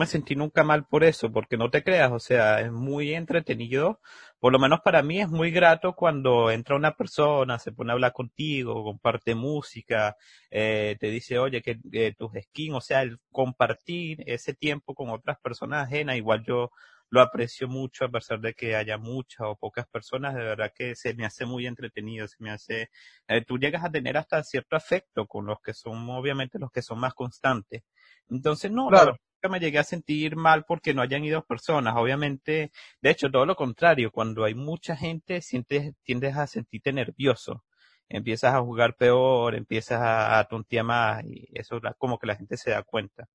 sentí 0.06 0.34
nunca 0.34 0.64
mal 0.64 0.84
por 0.84 1.04
eso, 1.04 1.30
porque 1.30 1.56
no 1.56 1.70
te 1.70 1.84
creas, 1.84 2.10
o 2.10 2.18
sea, 2.18 2.60
es 2.60 2.72
muy 2.72 3.14
entretenido, 3.14 4.00
por 4.40 4.52
lo 4.52 4.58
menos 4.58 4.80
para 4.80 5.00
mí 5.02 5.20
es 5.20 5.28
muy 5.28 5.52
grato 5.52 5.94
cuando 5.94 6.50
entra 6.50 6.74
una 6.74 6.96
persona, 6.96 7.60
se 7.60 7.70
pone 7.70 7.92
a 7.92 7.94
hablar 7.94 8.12
contigo, 8.12 8.82
comparte 8.82 9.36
música, 9.36 10.16
eh, 10.50 10.96
te 10.98 11.06
dice, 11.08 11.38
oye, 11.38 11.62
que 11.62 11.76
tus 12.18 12.32
skins, 12.42 12.76
o 12.76 12.80
sea, 12.80 13.02
el 13.02 13.20
compartir 13.30 14.24
ese 14.26 14.54
tiempo 14.54 14.94
con 14.94 15.10
otras 15.10 15.38
personas 15.38 15.86
ajenas, 15.86 16.16
igual 16.16 16.42
yo 16.44 16.72
lo 17.10 17.20
aprecio 17.20 17.68
mucho 17.68 18.04
a 18.04 18.08
pesar 18.08 18.40
de 18.40 18.54
que 18.54 18.76
haya 18.76 18.98
muchas 18.98 19.40
o 19.46 19.56
pocas 19.56 19.86
personas, 19.88 20.34
de 20.34 20.42
verdad 20.42 20.72
que 20.74 20.94
se 20.94 21.14
me 21.14 21.26
hace 21.26 21.44
muy 21.44 21.66
entretenido, 21.66 22.26
se 22.28 22.36
me 22.38 22.50
hace, 22.50 22.90
eh, 23.28 23.44
tú 23.44 23.58
llegas 23.58 23.84
a 23.84 23.90
tener 23.90 24.16
hasta 24.16 24.42
cierto 24.42 24.76
afecto 24.76 25.26
con 25.26 25.46
los 25.46 25.60
que 25.60 25.74
son, 25.74 26.08
obviamente, 26.10 26.58
los 26.58 26.70
que 26.70 26.82
son 26.82 27.00
más 27.00 27.14
constantes. 27.14 27.82
Entonces, 28.28 28.70
no, 28.70 28.88
claro. 28.88 29.16
me 29.50 29.60
llegué 29.60 29.78
a 29.78 29.84
sentir 29.84 30.36
mal 30.36 30.64
porque 30.64 30.94
no 30.94 31.02
hayan 31.02 31.24
ido 31.24 31.44
personas, 31.44 31.94
obviamente, 31.96 32.70
de 33.02 33.10
hecho, 33.10 33.30
todo 33.30 33.44
lo 33.46 33.56
contrario, 33.56 34.10
cuando 34.12 34.44
hay 34.44 34.54
mucha 34.54 34.96
gente, 34.96 35.42
sientes, 35.42 35.94
tiendes 36.04 36.36
a 36.36 36.46
sentirte 36.46 36.92
nervioso 36.92 37.64
empiezas 38.10 38.54
a 38.54 38.60
jugar 38.60 38.96
peor, 38.96 39.54
empiezas 39.54 40.00
a, 40.02 40.44
tontear 40.50 40.84
más 40.84 41.24
y 41.24 41.48
eso 41.54 41.76
es 41.76 41.82
como 41.96 42.18
que 42.18 42.26
la 42.26 42.36
gente 42.36 42.56
se 42.56 42.72
da 42.72 42.82
cuenta. 42.82 43.28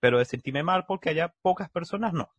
Pero 0.00 0.18
de 0.18 0.26
sentirme 0.26 0.62
mal 0.62 0.84
porque 0.86 1.10
haya 1.10 1.34
pocas 1.42 1.70
personas, 1.70 2.12
no. 2.12 2.30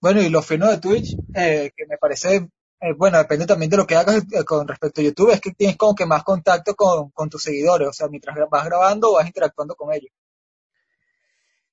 Bueno, 0.00 0.20
y 0.22 0.28
lo 0.28 0.42
fino 0.42 0.68
de 0.68 0.78
Twitch, 0.78 1.16
eh, 1.34 1.70
que 1.76 1.86
me 1.86 1.98
parece, 1.98 2.36
eh, 2.80 2.92
bueno, 2.96 3.18
depende 3.18 3.46
también 3.46 3.70
de 3.70 3.76
lo 3.76 3.86
que 3.86 3.94
hagas 3.96 4.24
eh, 4.32 4.44
con 4.44 4.66
respecto 4.66 5.00
a 5.00 5.04
YouTube, 5.04 5.30
es 5.30 5.40
que 5.40 5.52
tienes 5.52 5.76
como 5.76 5.94
que 5.94 6.06
más 6.06 6.24
contacto 6.24 6.74
con, 6.74 7.10
con 7.10 7.28
tus 7.30 7.42
seguidores, 7.42 7.88
o 7.88 7.92
sea, 7.92 8.08
mientras 8.08 8.36
vas 8.50 8.64
grabando 8.64 9.12
vas 9.14 9.26
interactuando 9.26 9.74
con 9.76 9.92
ellos. 9.94 10.10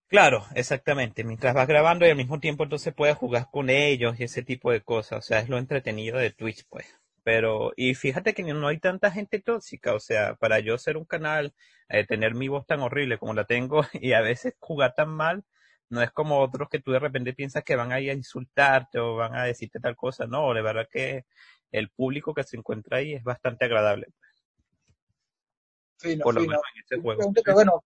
Claro, 0.08 0.46
exactamente. 0.56 1.24
Mientras 1.24 1.54
vas 1.54 1.68
grabando 1.68 2.06
y 2.06 2.10
al 2.10 2.16
mismo 2.18 2.40
tiempo 2.40 2.64
entonces 2.64 2.94
puedes 2.94 3.18
jugar 3.18 3.48
con 3.52 3.70
ellos 3.70 4.20
y 4.20 4.24
ese 4.24 4.44
tipo 4.44 4.72
de 4.72 4.82
cosas. 4.82 5.20
O 5.20 5.22
sea, 5.22 5.40
es 5.40 5.50
lo 5.50 5.58
entretenido 5.58 6.18
de 6.18 6.32
Twitch, 6.32 6.66
pues. 6.70 6.88
Pero, 7.24 7.72
y 7.76 7.96
fíjate 7.96 8.34
que 8.34 8.44
no 8.44 8.68
hay 8.68 8.80
tanta 8.80 9.12
gente 9.12 9.40
tóxica. 9.42 9.94
O 9.94 10.00
sea, 10.00 10.36
para 10.36 10.60
yo 10.60 10.78
ser 10.78 10.98
un 10.98 11.06
canal, 11.06 11.54
tener 12.08 12.34
mi 12.36 12.48
voz 12.48 12.66
tan 12.68 12.82
horrible 12.82 13.18
como 13.18 13.34
la 13.34 13.46
tengo 13.46 13.82
y 13.94 14.14
a 14.14 14.22
veces 14.22 14.56
jugar 14.60 14.94
tan 14.96 15.10
mal, 15.10 15.44
no 15.90 16.02
es 16.02 16.12
como 16.12 16.42
otros 16.42 16.70
que 16.70 16.80
tú 16.80 16.92
de 16.92 17.00
repente 17.00 17.34
piensas 17.34 17.64
que 17.64 17.76
van 17.76 17.92
a 17.92 18.00
ir 18.00 18.12
a 18.12 18.16
insultarte 18.16 19.00
o 19.00 19.16
van 19.16 19.36
a 19.36 19.44
decirte 19.44 19.80
tal 19.80 19.96
cosa, 19.96 20.26
no, 20.26 20.54
de 20.54 20.62
verdad 20.62 20.88
que 20.92 21.26
el 21.72 21.90
público 21.90 22.34
que 22.34 22.44
se 22.44 22.58
encuentra 22.58 22.98
ahí 22.98 23.14
es 23.14 23.24
bastante 23.24 23.66
agradable. 23.66 24.08
Por 26.22 26.36
lo 26.36 26.42
menos 26.42 26.62
en 26.74 26.82
este 26.82 27.00
juego. 27.00 27.32
bueno, 27.54 27.84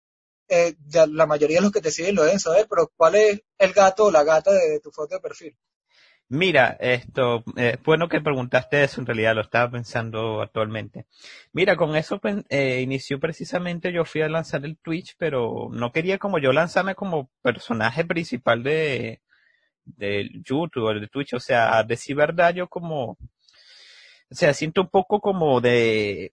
eh, 0.49 0.75
la 1.11 1.27
mayoría 1.27 1.59
de 1.59 1.63
los 1.63 1.73
que 1.73 1.81
te 1.81 1.91
siguen 1.91 2.15
lo 2.15 2.25
deben 2.25 2.41
saber, 2.41 2.67
pero 2.69 2.91
¿cuál 2.97 3.15
es 3.15 3.43
el 3.59 3.73
gato 3.73 4.07
o 4.07 4.11
la 4.11 4.25
gata 4.25 4.53
de, 4.53 4.81
tu 4.81 4.91
foto 4.91 5.15
de 5.15 5.21
perfil? 5.21 5.57
Mira, 6.35 6.79
esto, 6.81 7.45
eh, 7.59 7.77
bueno 7.85 8.09
que 8.09 8.23
preguntaste 8.23 8.83
eso, 8.83 9.03
en 9.03 9.07
realidad 9.07 9.35
lo 9.35 9.43
estaba 9.43 9.71
pensando 9.71 10.41
actualmente. 10.41 11.05
Mira, 11.53 11.77
con 11.77 11.95
eso 11.95 12.19
eh, 12.49 12.81
inició 12.81 13.21
precisamente, 13.21 13.93
yo 13.93 14.07
fui 14.07 14.23
a 14.23 14.31
lanzar 14.31 14.65
el 14.65 14.79
Twitch, 14.79 15.15
pero 15.19 15.69
no 15.71 15.93
quería 15.93 16.17
como 16.17 16.39
yo 16.39 16.53
lanzarme 16.53 16.95
como 16.95 17.31
personaje 17.43 18.07
principal 18.07 18.63
de, 18.63 19.21
de 19.85 20.31
YouTube 20.47 20.79
o 20.79 20.95
de 20.95 21.07
Twitch, 21.09 21.35
o 21.35 21.41
sea, 21.41 21.77
a 21.77 21.85
decir 21.85 22.17
verdad, 22.17 22.55
yo 22.55 22.67
como, 22.69 23.19
o 24.31 24.35
sea, 24.35 24.55
siento 24.55 24.81
un 24.83 24.89
poco 24.89 25.21
como 25.21 25.61
de, 25.61 26.33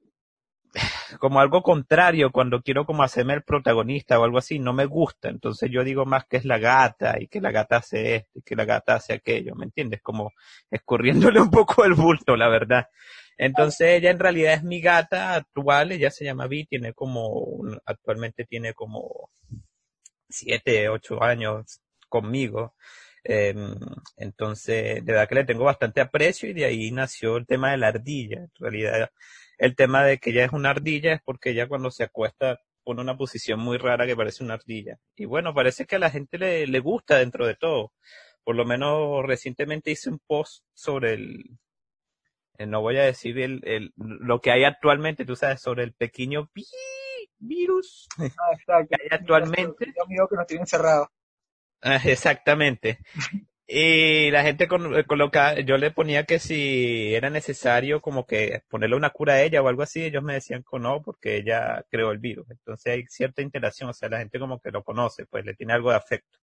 como 1.20 1.40
algo 1.40 1.62
contrario 1.64 2.32
cuando 2.32 2.62
quiero 2.62 2.86
como 2.86 3.04
hacerme 3.04 3.34
el 3.34 3.44
protagonista 3.44 4.20
o 4.20 4.24
algo 4.24 4.38
así, 4.38 4.60
no 4.60 4.74
me 4.74 4.86
gusta. 4.86 5.30
Entonces 5.30 5.70
yo 5.72 5.84
digo 5.84 6.06
más 6.06 6.26
que 6.26 6.38
es 6.38 6.46
la 6.46 6.58
gata 6.58 7.16
y 7.20 7.28
que 7.28 7.42
la 7.42 7.52
gata 7.52 7.78
hace 7.78 8.16
esto 8.16 8.40
y 8.40 8.42
que 8.42 8.56
la 8.56 8.66
gata 8.66 8.96
hace 8.96 9.14
aquello, 9.14 9.56
¿me 9.56 9.66
entiendes? 9.66 10.02
Como 10.02 10.32
escurriéndole 10.70 11.42
un 11.42 11.52
poco 11.52 11.84
el 11.86 11.94
bulto, 11.94 12.36
la 12.36 12.50
verdad. 12.50 12.88
Entonces 13.38 13.98
ella 13.98 14.12
en 14.12 14.20
realidad 14.20 14.54
es 14.54 14.64
mi 14.64 14.82
gata 14.82 15.36
actual, 15.36 15.94
ella 15.94 16.12
se 16.12 16.26
llama 16.26 16.48
Vi, 16.48 16.66
tiene 16.66 16.94
como, 16.94 17.62
actualmente 17.86 18.46
tiene 18.46 18.74
como 18.74 19.32
siete, 20.30 20.90
ocho 20.90 21.24
años 21.24 21.82
conmigo. 22.10 22.76
Em, 23.24 23.76
entonces, 24.18 25.06
de 25.06 25.12
verdad 25.12 25.28
que 25.28 25.36
le 25.36 25.46
tengo 25.46 25.64
bastante 25.66 26.02
aprecio 26.02 26.50
y 26.50 26.54
de 26.54 26.66
ahí 26.66 26.92
nació 26.92 27.38
el 27.38 27.48
tema 27.48 27.72
de 27.72 27.78
la 27.78 27.88
ardilla. 27.88 28.40
En 28.40 28.52
realidad, 28.60 29.10
el 29.60 29.76
tema 29.76 30.04
de 30.04 30.18
que 30.18 30.32
ella 30.32 30.46
es 30.46 30.54
una 30.54 30.72
ardilla 30.72 31.14
es 31.14 31.22
porque 31.24 31.52
ella 31.52 31.68
cuando 31.68 31.92
se 31.92 32.04
acuesta 32.04 32.60
pone 32.84 33.02
una 33.02 33.18
posición 33.18 33.60
muy 33.60 33.78
rara 33.78 34.08
que 34.08 34.16
parece 34.16 34.44
una 34.44 34.56
ardilla. 34.56 34.98
Y 35.16 35.26
bueno, 35.26 35.54
parece 35.54 35.86
que 35.86 35.98
a 35.98 36.00
la 36.00 36.10
gente 36.10 36.38
le, 36.40 36.66
le 36.66 36.80
gusta 36.80 37.20
dentro 37.20 37.46
de 37.46 37.56
todo. 37.56 37.94
Por 38.44 38.56
lo 38.56 38.66
menos 38.66 39.24
recientemente 39.26 39.92
hice 39.92 40.10
un 40.10 40.20
post 40.26 40.64
sobre 40.74 41.14
el, 41.14 41.60
eh, 42.60 42.66
no 42.66 42.82
voy 42.82 42.98
a 42.98 43.04
decir 43.04 43.40
el, 43.40 43.62
el, 43.64 43.94
lo 43.96 44.42
que 44.42 44.52
hay 44.52 44.66
actualmente, 44.66 45.24
tú 45.26 45.36
sabes, 45.36 45.62
sobre 45.62 45.84
el 45.84 45.94
pequeño 45.94 46.50
virus 47.38 48.08
ah, 48.18 48.84
que 48.86 48.96
hay 49.02 49.08
actualmente. 49.12 49.94
amigo 50.04 50.28
que 50.28 50.36
nos 50.36 50.46
tiene 50.46 50.64
encerrado. 50.64 51.10
Ah, 51.82 52.02
exactamente. 52.04 53.00
Y 53.72 54.32
la 54.32 54.42
gente 54.42 54.68
con, 54.68 55.04
coloca, 55.04 55.60
yo 55.60 55.78
le 55.78 55.92
ponía 55.92 56.24
que 56.24 56.40
si 56.40 57.14
era 57.14 57.30
necesario 57.30 58.02
como 58.02 58.26
que 58.26 58.64
ponerle 58.68 58.96
una 58.96 59.12
cura 59.12 59.34
a 59.34 59.44
ella 59.44 59.62
o 59.62 59.68
algo 59.68 59.84
así, 59.84 60.04
ellos 60.04 60.24
me 60.24 60.34
decían 60.34 60.64
que 60.64 60.80
no, 60.80 61.04
porque 61.04 61.38
ella 61.38 61.86
creó 61.88 62.10
el 62.10 62.18
virus. 62.18 62.50
Entonces 62.50 62.92
hay 62.92 63.06
cierta 63.06 63.44
interacción, 63.44 63.92
o 63.92 63.94
sea, 63.94 64.10
la 64.10 64.18
gente 64.18 64.40
como 64.40 64.60
que 64.60 64.72
lo 64.72 64.84
conoce, 64.84 65.28
pues 65.28 65.46
le 65.46 65.54
tiene 65.54 65.74
algo 65.74 65.92
de 65.92 65.98
afecto. 65.98 66.40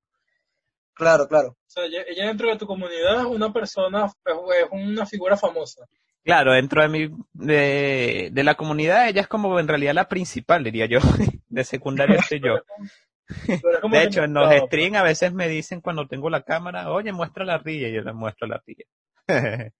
Claro, 0.94 1.26
claro. 1.26 1.48
O 1.48 1.56
sea, 1.66 1.84
ella, 1.86 2.26
dentro 2.28 2.48
de 2.48 2.58
tu 2.58 2.66
comunidad 2.68 3.22
es 3.22 3.26
una 3.26 3.52
persona, 3.52 4.06
es 4.06 4.68
una 4.70 5.04
figura 5.04 5.36
famosa. 5.36 5.84
Claro, 6.22 6.52
dentro 6.52 6.82
de 6.82 6.88
mi, 6.88 7.10
de, 7.32 8.28
de 8.30 8.44
la 8.44 8.54
comunidad 8.54 9.08
ella 9.08 9.22
es 9.22 9.28
como 9.28 9.58
en 9.58 9.66
realidad 9.66 9.94
la 9.94 10.06
principal, 10.06 10.62
diría 10.62 10.86
yo. 10.86 11.00
De 11.48 11.64
secundaria 11.64 12.20
estoy 12.20 12.40
yo. 12.40 12.60
De 13.46 14.02
hecho, 14.04 14.22
en 14.22 14.34
los 14.34 14.52
streams 14.66 14.96
a 14.96 15.02
veces 15.02 15.32
me 15.32 15.48
dicen 15.48 15.80
cuando 15.80 16.06
tengo 16.06 16.30
la 16.30 16.42
cámara, 16.42 16.90
oye, 16.90 17.12
muestra 17.12 17.44
la 17.44 17.54
ardilla, 17.54 17.88
y 17.88 17.94
yo 17.94 18.02
les 18.02 18.14
muestro 18.14 18.46
la 18.46 18.56
ardilla. 18.56 18.84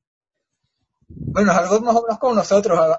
bueno, 1.09 1.53
es 1.53 1.59
algo 1.59 1.81
más 1.81 1.97
o 1.97 2.03
menos 2.03 2.19
como 2.19 2.35
nosotros, 2.35 2.99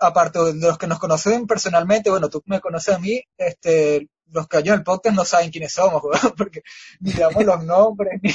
aparte 0.00 0.38
de 0.38 0.54
los 0.54 0.78
que 0.78 0.86
nos 0.86 0.98
conocen 0.98 1.46
personalmente, 1.46 2.10
bueno, 2.10 2.28
tú 2.28 2.42
me 2.46 2.60
conoces 2.60 2.94
a 2.94 2.98
mí, 2.98 3.22
este, 3.36 4.08
los 4.30 4.46
que 4.46 4.58
hay 4.58 4.64
en 4.68 4.74
el 4.74 4.82
podcast 4.82 5.16
no 5.16 5.24
saben 5.24 5.50
quiénes 5.50 5.72
somos, 5.72 6.02
porque 6.36 6.62
ni 7.00 7.12
damos 7.12 7.44
los 7.44 7.64
nombres, 7.64 8.20
ni, 8.22 8.32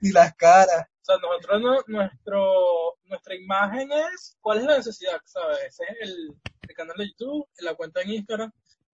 ni 0.00 0.12
las 0.12 0.34
caras. 0.34 0.86
O 1.02 1.04
sea, 1.04 1.16
nosotros, 1.16 1.84
nuestro, 1.88 2.98
nuestra 3.04 3.34
imagen 3.34 3.90
es, 3.90 4.36
¿cuál 4.40 4.58
es 4.58 4.64
la 4.64 4.76
necesidad? 4.76 5.20
¿Sabes? 5.24 5.58
Ese 5.66 5.84
es 5.84 6.08
el, 6.08 6.36
el 6.68 6.76
canal 6.76 6.96
de 6.96 7.08
YouTube, 7.08 7.48
la 7.58 7.74
cuenta 7.74 8.02
en 8.02 8.10
Instagram, 8.10 8.52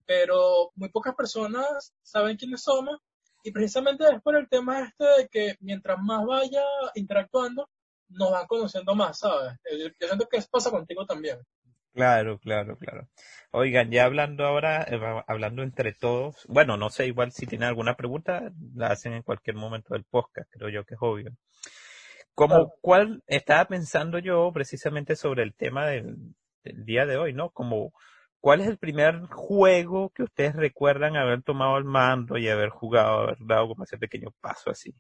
pero 0.09 0.71
muy 0.75 0.89
pocas 0.89 1.15
personas 1.15 1.93
saben 2.03 2.39
quiénes 2.39 2.63
somos 2.63 2.99
y 3.45 3.53
precisamente 3.53 4.05
es 4.05 4.23
por 4.23 4.37
el 4.37 4.49
tema 4.49 4.81
este 4.81 5.05
de 5.05 5.29
que 5.29 5.57
mientras 5.61 5.99
más 6.01 6.25
vaya 6.25 6.63
interactuando, 6.95 7.69
nos 8.09 8.31
van 8.31 8.47
conociendo 8.47 8.95
más, 8.95 9.19
¿sabes? 9.19 9.53
Yo 9.71 10.07
siento 10.07 10.27
que 10.27 10.39
eso 10.39 10.49
pasa 10.51 10.71
contigo 10.71 11.05
también. 11.05 11.39
Claro, 11.93 12.39
claro, 12.39 12.79
claro. 12.79 13.07
Oigan, 13.51 13.91
ya 13.91 14.07
hablando 14.07 14.47
ahora, 14.47 14.83
eh, 14.85 14.99
hablando 15.27 15.63
entre 15.63 15.93
todos, 15.93 16.47
bueno, 16.49 16.79
no 16.79 16.89
sé, 16.89 17.07
igual 17.07 17.33
si 17.33 17.47
tienen 17.47 17.69
alguna 17.69 17.95
pregunta, 17.95 18.51
la 18.75 18.89
hacen 18.89 19.13
en 19.13 19.23
cualquier 19.23 19.57
momento 19.57 19.93
del 19.93 20.05
podcast, 20.05 20.51
creo 20.51 20.71
yo 20.71 20.85
que 20.85 20.95
es 20.95 21.01
obvio. 21.03 21.33
Como 22.35 22.73
cuál 22.81 23.23
estaba 23.27 23.67
pensando 23.67 24.19
yo 24.21 24.51
precisamente 24.55 25.17
sobre 25.17 25.43
el 25.43 25.55
tema 25.55 25.87
del, 25.87 26.17
del 26.65 26.85
día 26.87 27.05
de 27.05 27.19
hoy, 27.19 27.35
¿no? 27.35 27.51
Como 27.51 27.93
¿Cuál 28.41 28.61
es 28.61 28.69
el 28.69 28.79
primer 28.79 29.27
juego 29.27 30.11
que 30.11 30.23
ustedes 30.23 30.55
recuerdan 30.57 31.17
haber 31.17 31.43
tomado 31.43 31.77
el 31.79 31.85
mando 31.85 32.39
y 32.39 32.49
haber 32.49 32.71
jugado, 32.71 33.21
haber 33.23 33.39
dado 33.41 33.69
como 33.69 33.85
ese 33.85 33.99
pequeño 33.99 34.33
paso 34.41 34.71
así? 34.71 34.95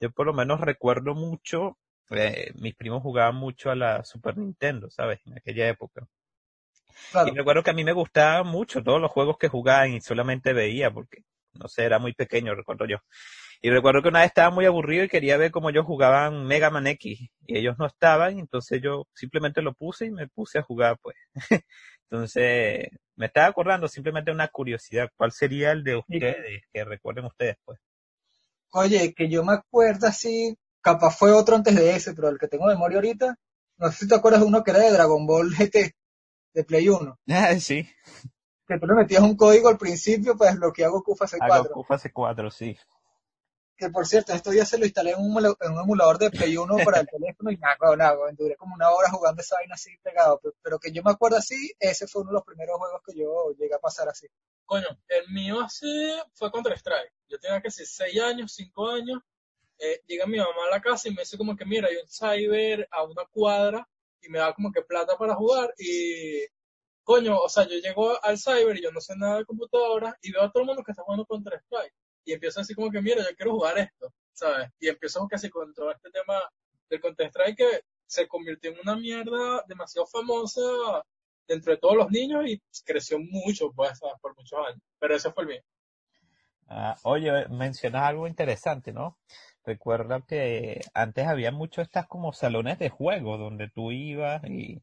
Yo 0.00 0.10
por 0.10 0.26
lo 0.26 0.32
menos 0.34 0.60
recuerdo 0.60 1.14
mucho, 1.14 1.78
eh, 2.10 2.52
mis 2.56 2.74
primos 2.76 3.02
jugaban 3.02 3.36
mucho 3.36 3.70
a 3.70 3.76
la 3.76 4.04
Super 4.04 4.36
Nintendo, 4.38 4.90
¿sabes? 4.90 5.20
En 5.26 5.36
aquella 5.38 5.68
época. 5.68 6.06
Y 7.26 7.30
recuerdo 7.36 7.62
que 7.62 7.70
a 7.70 7.74
mí 7.74 7.84
me 7.84 7.92
gustaban 7.92 8.46
mucho 8.46 8.82
todos 8.82 9.00
los 9.00 9.10
juegos 9.10 9.36
que 9.38 9.48
jugaban 9.48 9.92
y 9.92 10.00
solamente 10.00 10.52
veía 10.52 10.90
porque, 10.90 11.22
no 11.54 11.68
sé, 11.68 11.84
era 11.84 11.98
muy 11.98 12.12
pequeño, 12.14 12.54
recuerdo 12.54 12.86
yo. 12.86 12.98
Y 13.62 13.70
recuerdo 13.70 14.02
que 14.02 14.08
una 14.08 14.20
vez 14.20 14.28
estaba 14.28 14.50
muy 14.50 14.66
aburrido 14.66 15.04
y 15.04 15.08
quería 15.08 15.36
ver 15.36 15.50
cómo 15.50 15.70
ellos 15.70 15.86
jugaban 15.86 16.46
Mega 16.46 16.70
Man 16.70 16.86
X 16.86 17.20
y 17.46 17.58
ellos 17.58 17.76
no 17.78 17.86
estaban, 17.86 18.38
entonces 18.38 18.80
yo 18.82 19.06
simplemente 19.14 19.62
lo 19.62 19.74
puse 19.74 20.06
y 20.06 20.10
me 20.10 20.28
puse 20.28 20.58
a 20.58 20.62
jugar, 20.62 20.98
pues. 21.02 21.16
Entonces, 22.10 22.88
me 23.16 23.26
estaba 23.26 23.48
acordando 23.48 23.88
simplemente 23.88 24.30
una 24.30 24.48
curiosidad. 24.48 25.10
¿Cuál 25.16 25.32
sería 25.32 25.72
el 25.72 25.82
de 25.82 25.96
ustedes? 25.96 26.62
Que 26.72 26.84
recuerden 26.84 27.24
ustedes, 27.24 27.56
pues. 27.64 27.78
Oye, 28.72 29.14
que 29.14 29.28
yo 29.28 29.44
me 29.44 29.54
acuerdo 29.54 30.06
así, 30.06 30.56
capaz 30.80 31.16
fue 31.16 31.32
otro 31.32 31.56
antes 31.56 31.74
de 31.74 31.96
ese, 31.96 32.14
pero 32.14 32.28
el 32.28 32.38
que 32.38 32.48
tengo 32.48 32.66
memoria 32.66 32.98
ahorita, 32.98 33.36
no 33.78 33.90
sé 33.90 33.98
si 34.00 34.08
te 34.08 34.14
acuerdas 34.14 34.40
de 34.40 34.46
uno 34.46 34.62
que 34.62 34.70
era 34.70 34.80
de 34.80 34.92
Dragon 34.92 35.26
Ball 35.26 35.50
GT, 35.50 35.94
de 36.54 36.64
Play 36.64 36.88
1. 36.88 37.18
Ah, 37.30 37.54
sí. 37.58 37.88
Que 38.66 38.78
tú 38.78 38.86
le 38.86 38.94
metías 38.94 39.22
un 39.22 39.36
código 39.36 39.68
al 39.68 39.78
principio 39.78 40.36
para 40.36 40.50
desbloquear 40.50 40.90
Goku 40.90 41.14
Fase 41.14 41.38
4. 41.38 41.54
A 41.54 41.58
Goku 41.60 41.84
Fase 41.84 42.12
4, 42.12 42.50
sí 42.50 42.76
que 43.76 43.90
por 43.90 44.06
cierto, 44.06 44.32
esto 44.32 44.52
ya 44.52 44.64
se 44.64 44.78
lo 44.78 44.86
instalé 44.86 45.12
en 45.12 45.20
un, 45.20 45.56
emulador 45.60 46.18
de 46.18 46.30
Play 46.30 46.56
1 46.56 46.76
para 46.84 47.00
el 47.00 47.08
teléfono 47.10 47.50
y 47.50 47.58
nada, 47.58 47.76
nada, 47.96 48.16
duré 48.32 48.56
como 48.56 48.74
una 48.74 48.90
hora 48.90 49.10
jugando 49.10 49.42
esa 49.42 49.56
vaina 49.56 49.74
así 49.74 49.90
pegado, 50.02 50.40
pero, 50.62 50.78
que 50.78 50.92
yo 50.92 51.02
me 51.02 51.10
acuerdo 51.10 51.36
así, 51.36 51.72
ese 51.78 52.06
fue 52.06 52.22
uno 52.22 52.30
de 52.30 52.34
los 52.36 52.44
primeros 52.44 52.78
juegos 52.78 53.02
que 53.04 53.18
yo 53.18 53.52
llegué 53.58 53.74
a 53.74 53.78
pasar 53.78 54.08
así. 54.08 54.26
Coño, 54.64 54.86
el 55.08 55.28
mío 55.28 55.60
así 55.60 56.10
fue 56.32 56.50
Contra 56.50 56.74
Strike. 56.74 57.12
Yo 57.28 57.38
tenía 57.38 57.60
que 57.60 57.70
ser 57.70 57.86
6 57.86 58.20
años, 58.20 58.52
5 58.54 58.88
años, 58.88 59.22
eh, 59.78 60.00
llega 60.06 60.26
mi 60.26 60.38
mamá 60.38 60.66
a 60.68 60.76
la 60.76 60.80
casa 60.80 61.08
y 61.08 61.14
me 61.14 61.22
dice 61.22 61.36
como 61.36 61.54
que 61.54 61.66
mira, 61.66 61.88
hay 61.88 61.96
un 61.96 62.08
cyber 62.08 62.88
a 62.90 63.04
una 63.04 63.26
cuadra 63.30 63.86
y 64.22 64.28
me 64.30 64.38
da 64.38 64.54
como 64.54 64.72
que 64.72 64.82
plata 64.82 65.18
para 65.18 65.34
jugar 65.34 65.74
y 65.78 66.46
coño, 67.04 67.38
o 67.38 67.48
sea, 67.48 67.64
yo 67.64 67.76
llego 67.76 68.24
al 68.24 68.38
cyber 68.38 68.76
y 68.78 68.82
yo 68.82 68.90
no 68.90 69.00
sé 69.00 69.14
nada 69.16 69.38
de 69.38 69.44
computadora 69.44 70.16
y 70.22 70.32
veo 70.32 70.42
a 70.42 70.50
todo 70.50 70.62
el 70.62 70.66
mundo 70.66 70.82
que 70.82 70.92
está 70.92 71.02
jugando 71.02 71.26
Contra 71.26 71.58
Strike 71.58 71.94
y 72.26 72.32
empiezo 72.32 72.60
así 72.60 72.74
como 72.74 72.90
que, 72.90 73.00
mira, 73.00 73.22
yo 73.22 73.36
quiero 73.36 73.52
jugar 73.52 73.78
esto, 73.78 74.12
¿sabes? 74.32 74.68
Y 74.80 74.88
empiezo 74.88 75.26
casi 75.28 75.48
con 75.48 75.72
todo 75.72 75.92
este 75.92 76.10
tema 76.10 76.34
del 76.90 77.00
Counter-Strike 77.00 77.56
que 77.56 77.80
se 78.04 78.26
convirtió 78.26 78.72
en 78.72 78.80
una 78.80 78.96
mierda 78.96 79.64
demasiado 79.68 80.06
famosa 80.06 80.60
dentro 81.46 81.72
de 81.72 81.78
todos 81.78 81.96
los 81.96 82.10
niños 82.10 82.44
y 82.46 82.60
creció 82.84 83.18
mucho, 83.20 83.72
pues, 83.72 84.00
por 84.20 84.36
muchos 84.36 84.58
años. 84.66 84.82
Pero 84.98 85.14
ese 85.14 85.30
fue 85.30 85.44
el 85.44 85.48
mío. 85.50 85.62
Ah, 86.68 86.96
oye, 87.04 87.46
mencionas 87.48 88.02
algo 88.02 88.26
interesante, 88.26 88.92
¿no? 88.92 89.16
Recuerda 89.64 90.22
que 90.26 90.80
antes 90.94 91.28
había 91.28 91.52
muchos 91.52 91.84
estas 91.84 92.08
como 92.08 92.32
salones 92.32 92.80
de 92.80 92.90
juego 92.90 93.38
donde 93.38 93.68
tú 93.68 93.92
ibas 93.92 94.42
y, 94.44 94.82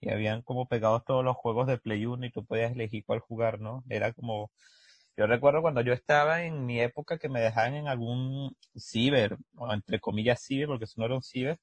y 0.00 0.08
habían 0.08 0.40
como 0.40 0.68
pegados 0.68 1.04
todos 1.04 1.22
los 1.22 1.36
juegos 1.36 1.66
de 1.66 1.76
Play 1.76 2.06
1 2.06 2.24
y 2.24 2.30
tú 2.30 2.46
podías 2.46 2.72
elegir 2.72 3.04
cuál 3.04 3.20
jugar, 3.20 3.60
¿no? 3.60 3.84
Era 3.90 4.14
como 4.14 4.50
yo 5.18 5.26
recuerdo 5.26 5.62
cuando 5.62 5.82
yo 5.82 5.92
estaba 5.92 6.44
en 6.44 6.64
mi 6.64 6.80
época 6.80 7.18
que 7.18 7.28
me 7.28 7.40
dejaban 7.40 7.74
en 7.74 7.88
algún 7.88 8.56
ciber, 8.76 9.36
o 9.56 9.72
entre 9.72 10.00
comillas 10.00 10.40
ciber, 10.42 10.68
porque 10.68 10.84
eso 10.84 10.94
no 10.98 11.06
era 11.06 11.16
un 11.16 11.22
ciber, 11.22 11.58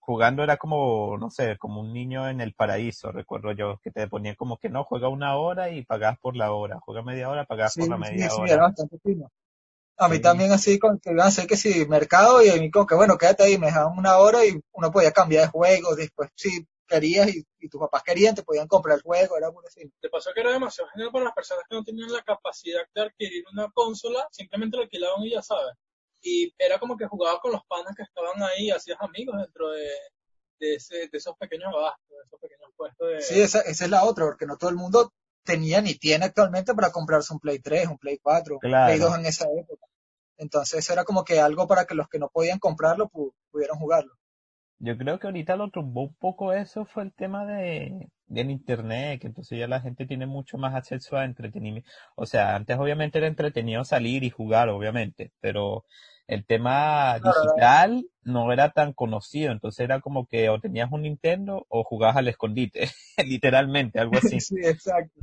jugando 0.00 0.42
era 0.42 0.56
como, 0.56 1.18
no 1.18 1.30
sé, 1.30 1.58
como 1.58 1.80
un 1.82 1.92
niño 1.92 2.28
en 2.28 2.40
el 2.40 2.54
paraíso, 2.54 3.12
recuerdo 3.12 3.52
yo, 3.52 3.78
que 3.82 3.90
te 3.90 4.08
ponían 4.08 4.36
como 4.36 4.56
que 4.56 4.70
no, 4.70 4.84
juega 4.84 5.08
una 5.08 5.36
hora 5.36 5.70
y 5.70 5.84
pagas 5.84 6.18
por 6.20 6.36
la 6.36 6.52
hora, 6.52 6.78
juega 6.80 7.02
media 7.02 7.28
hora, 7.28 7.44
pagas 7.44 7.76
por 7.76 7.88
la 7.88 7.98
media 7.98 8.34
hora. 8.34 8.72
A 9.98 10.08
mí 10.08 10.16
Sí. 10.16 10.22
también 10.22 10.52
así, 10.52 10.78
con 10.78 10.98
que 10.98 11.10
iban 11.10 11.26
a 11.26 11.28
hacer 11.28 11.46
que 11.46 11.56
si 11.56 11.86
mercado 11.86 12.42
y 12.42 12.48
a 12.50 12.56
mí 12.56 12.70
como 12.70 12.86
que 12.86 12.94
bueno, 12.94 13.18
quédate 13.18 13.44
ahí, 13.44 13.58
me 13.58 13.66
dejaban 13.66 13.98
una 13.98 14.18
hora 14.18 14.44
y 14.46 14.58
uno 14.72 14.90
podía 14.90 15.12
cambiar 15.12 15.44
de 15.44 15.48
juego, 15.50 15.94
después 15.96 16.30
si 16.34 16.66
querías 16.86 17.28
y, 17.28 17.44
y 17.58 17.68
tus 17.68 17.80
papás 17.80 18.02
querían, 18.02 18.34
te 18.34 18.42
podían 18.42 18.66
comprar 18.68 18.96
el 18.96 19.02
juego, 19.02 19.36
era 19.36 19.50
muy 19.50 19.64
así. 19.66 19.90
Te 20.00 20.08
pasó 20.08 20.30
que 20.32 20.40
era 20.40 20.52
demasiado 20.52 20.88
genial 20.90 21.10
para 21.12 21.24
las 21.26 21.34
personas 21.34 21.64
que 21.68 21.74
no 21.76 21.84
tenían 21.84 22.12
la 22.12 22.22
capacidad 22.22 22.80
de 22.94 23.02
adquirir 23.02 23.44
una 23.52 23.70
consola, 23.72 24.26
simplemente 24.30 24.76
lo 24.76 24.84
alquilaban 24.84 25.22
y 25.22 25.30
ya 25.32 25.42
sabes. 25.42 25.74
Y 26.22 26.52
era 26.58 26.78
como 26.78 26.96
que 26.96 27.06
jugabas 27.06 27.40
con 27.40 27.52
los 27.52 27.62
panas 27.66 27.94
que 27.96 28.02
estaban 28.02 28.42
ahí, 28.42 28.70
hacías 28.70 28.98
amigos 29.00 29.36
dentro 29.38 29.70
de, 29.70 29.88
de, 30.58 30.74
ese, 30.76 30.96
de 31.08 31.18
esos 31.18 31.36
pequeños 31.36 31.68
abastos, 31.72 32.08
de 32.08 32.24
esos 32.24 32.40
pequeños 32.40 32.70
puestos 32.76 33.08
de... 33.08 33.20
Sí, 33.22 33.40
esa, 33.40 33.60
esa 33.60 33.84
es 33.84 33.90
la 33.90 34.04
otra, 34.04 34.24
porque 34.24 34.46
no 34.46 34.56
todo 34.56 34.70
el 34.70 34.76
mundo 34.76 35.12
tenía 35.44 35.80
ni 35.80 35.94
tiene 35.94 36.24
actualmente 36.24 36.74
para 36.74 36.90
comprarse 36.90 37.32
un 37.32 37.38
Play 37.40 37.60
3, 37.60 37.86
un 37.88 37.98
Play 37.98 38.18
4, 38.18 38.54
un 38.54 38.60
Claro. 38.60 38.86
Play 38.86 38.98
2 38.98 39.14
en 39.18 39.26
esa 39.26 39.46
época. 39.56 39.86
Entonces 40.38 40.88
era 40.90 41.04
como 41.04 41.24
que 41.24 41.40
algo 41.40 41.66
para 41.66 41.84
que 41.86 41.94
los 41.94 42.08
que 42.08 42.18
no 42.18 42.28
podían 42.28 42.58
comprarlo 42.58 43.08
pu- 43.08 43.32
pudieran 43.50 43.78
jugarlo. 43.78 44.14
Yo 44.78 44.96
creo 44.98 45.18
que 45.18 45.26
ahorita 45.26 45.56
lo 45.56 45.70
tumbó 45.70 46.02
un 46.02 46.14
poco 46.14 46.52
eso 46.52 46.84
fue 46.84 47.04
el 47.04 47.12
tema 47.12 47.46
de 47.46 48.08
del 48.28 48.50
internet, 48.50 49.20
que 49.20 49.28
entonces 49.28 49.58
ya 49.58 49.68
la 49.68 49.80
gente 49.80 50.06
tiene 50.06 50.26
mucho 50.26 50.58
más 50.58 50.74
acceso 50.74 51.16
a 51.16 51.24
entretenimiento. 51.24 51.88
O 52.16 52.26
sea, 52.26 52.56
antes 52.56 52.76
obviamente 52.78 53.18
era 53.18 53.28
entretenido 53.28 53.84
salir 53.84 54.24
y 54.24 54.30
jugar, 54.30 54.68
obviamente, 54.68 55.32
pero 55.40 55.84
el 56.26 56.44
tema 56.44 57.20
digital 57.20 58.04
no 58.22 58.52
era 58.52 58.70
tan 58.70 58.92
conocido, 58.92 59.52
entonces 59.52 59.80
era 59.80 60.00
como 60.00 60.26
que 60.26 60.48
o 60.48 60.60
tenías 60.60 60.90
un 60.90 61.02
Nintendo 61.02 61.66
o 61.68 61.84
jugabas 61.84 62.16
al 62.16 62.28
escondite, 62.28 62.90
literalmente, 63.26 64.00
algo 64.00 64.18
así. 64.18 64.40
sí, 64.40 64.56
exacto. 64.62 65.20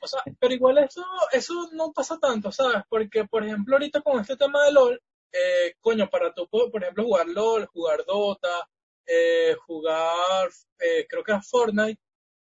O 0.00 0.06
sea, 0.06 0.20
pero 0.38 0.54
igual 0.54 0.78
eso, 0.78 1.04
eso 1.32 1.70
no 1.72 1.92
pasa 1.92 2.18
tanto, 2.18 2.52
¿sabes? 2.52 2.82
Porque, 2.88 3.24
por 3.24 3.44
ejemplo, 3.44 3.74
ahorita 3.74 4.00
con 4.00 4.20
este 4.20 4.36
tema 4.36 4.64
de 4.64 4.72
LOL, 4.72 5.02
eh, 5.32 5.74
coño, 5.80 6.08
para 6.10 6.32
tú, 6.34 6.48
por 6.48 6.82
ejemplo, 6.82 7.04
jugar 7.04 7.28
LOL, 7.28 7.66
jugar 7.66 8.04
Dota, 8.06 8.68
eh, 9.06 9.54
jugar, 9.66 10.48
eh, 10.80 11.06
creo 11.08 11.22
que 11.24 11.32
era 11.32 11.42
Fortnite, 11.42 12.00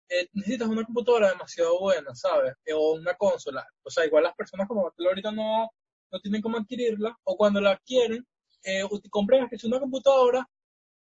eh, 0.09 0.29
necesitas 0.33 0.69
una 0.69 0.85
computadora 0.85 1.31
demasiado 1.31 1.79
buena, 1.81 2.15
¿sabes? 2.15 2.55
Eh, 2.65 2.73
o 2.75 2.93
una 2.95 3.15
consola. 3.17 3.67
O 3.83 3.91
sea, 3.91 4.07
igual 4.07 4.25
las 4.25 4.35
personas 4.35 4.69
como 4.69 4.93
ahorita 4.99 5.33
no, 5.33 5.69
no 6.13 6.21
tienen 6.21 6.43
cómo 6.43 6.59
adquirirla, 6.59 7.17
o 7.25 7.37
cuando 7.37 7.61
la 7.61 7.73
adquieren, 7.73 8.27
eh, 8.65 8.83
compran 9.11 9.49
que 9.49 9.57
es 9.57 9.65
una 9.65 9.81
computadora 9.81 10.49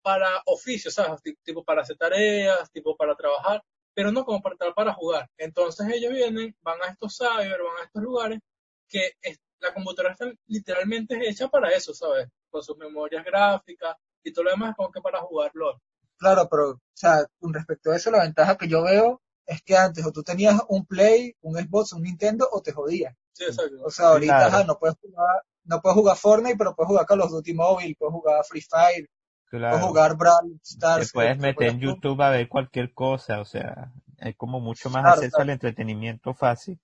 para 0.02 0.42
oficios, 0.46 0.94
¿sabes? 0.94 1.20
Ti- 1.22 1.36
Tipo 1.42 1.64
para 1.64 1.82
hacer 1.82 1.96
tareas, 1.96 2.70
tipo 2.72 2.96
para 2.96 3.14
trabajar, 3.16 3.62
pero 3.94 4.12
no 4.12 4.24
como 4.24 4.40
para, 4.42 4.56
para 4.74 4.94
jugar. 4.94 5.28
Entonces 5.38 5.86
ellos 5.92 6.12
vienen, 6.12 6.54
van 6.62 6.80
a 6.82 6.88
estos 6.92 7.16
cyber, 7.18 7.62
van 7.62 7.78
a 7.82 7.84
estos 7.84 8.02
lugares 8.02 8.40
que 8.88 9.12
es- 9.22 9.40
la 9.60 9.74
computadora 9.74 10.12
está 10.12 10.26
literalmente 10.46 11.18
hecha 11.28 11.48
para 11.48 11.70
eso, 11.70 11.92
¿sabes? 11.94 12.28
Con 12.50 12.62
sus 12.62 12.76
memorias 12.76 13.24
gráficas 13.24 13.96
y 14.22 14.32
todo 14.32 14.44
lo 14.44 14.50
demás 14.52 14.74
como 14.76 14.90
que 14.90 15.00
para 15.00 15.20
jugar 15.20 15.50
LOL. 15.54 15.78
Claro, 16.18 16.48
pero, 16.50 16.70
o 16.70 16.80
sea, 16.92 17.24
con 17.38 17.52
respecto 17.54 17.90
a 17.90 17.96
eso, 17.96 18.10
la 18.10 18.22
ventaja 18.22 18.56
que 18.56 18.68
yo 18.68 18.82
veo 18.82 19.20
es 19.46 19.62
que 19.62 19.76
antes 19.76 20.04
o 20.06 20.12
tú 20.12 20.22
tenías 20.22 20.60
un 20.68 20.84
Play, 20.86 21.34
un 21.40 21.56
Xbox, 21.56 21.92
un 21.92 22.02
Nintendo 22.02 22.46
o 22.52 22.60
te 22.60 22.72
jodías. 22.72 23.14
Sí, 23.32 23.44
exacto. 23.44 23.76
O 23.84 23.90
sea, 23.90 24.08
ahorita 24.08 24.36
Claro. 24.36 24.48
ajá, 24.56 24.64
no 24.64 24.78
puedes 24.78 24.96
jugar, 25.00 25.42
no 25.64 25.80
puedes 25.80 25.96
jugar 25.96 26.16
Fortnite, 26.16 26.56
pero 26.56 26.74
puedes 26.74 26.88
jugar 26.88 27.06
Call 27.06 27.20
of 27.22 27.30
Duty 27.30 27.54
Mobile, 27.54 27.96
puedes 27.98 28.12
jugar 28.12 28.44
Free 28.44 28.60
Fire, 28.62 29.08
puedes 29.50 29.80
jugar 29.80 30.16
Brawl 30.16 30.52
Te 30.52 30.58
Stars. 30.62 31.12
puedes 31.12 31.36
que- 31.36 31.42
meter 31.42 31.68
en 31.68 31.80
YouTube 31.80 32.20
a 32.22 32.30
ver 32.30 32.48
cualquier 32.48 32.92
cosa, 32.92 33.40
o 33.40 33.44
sea, 33.44 33.90
hay 34.18 34.34
como 34.34 34.60
mucho 34.60 34.90
más 34.90 35.02
Claro, 35.02 35.14
acceso 35.16 35.30
claro. 35.36 35.42
al 35.44 35.50
entretenimiento 35.50 36.34
fácil. 36.34 36.78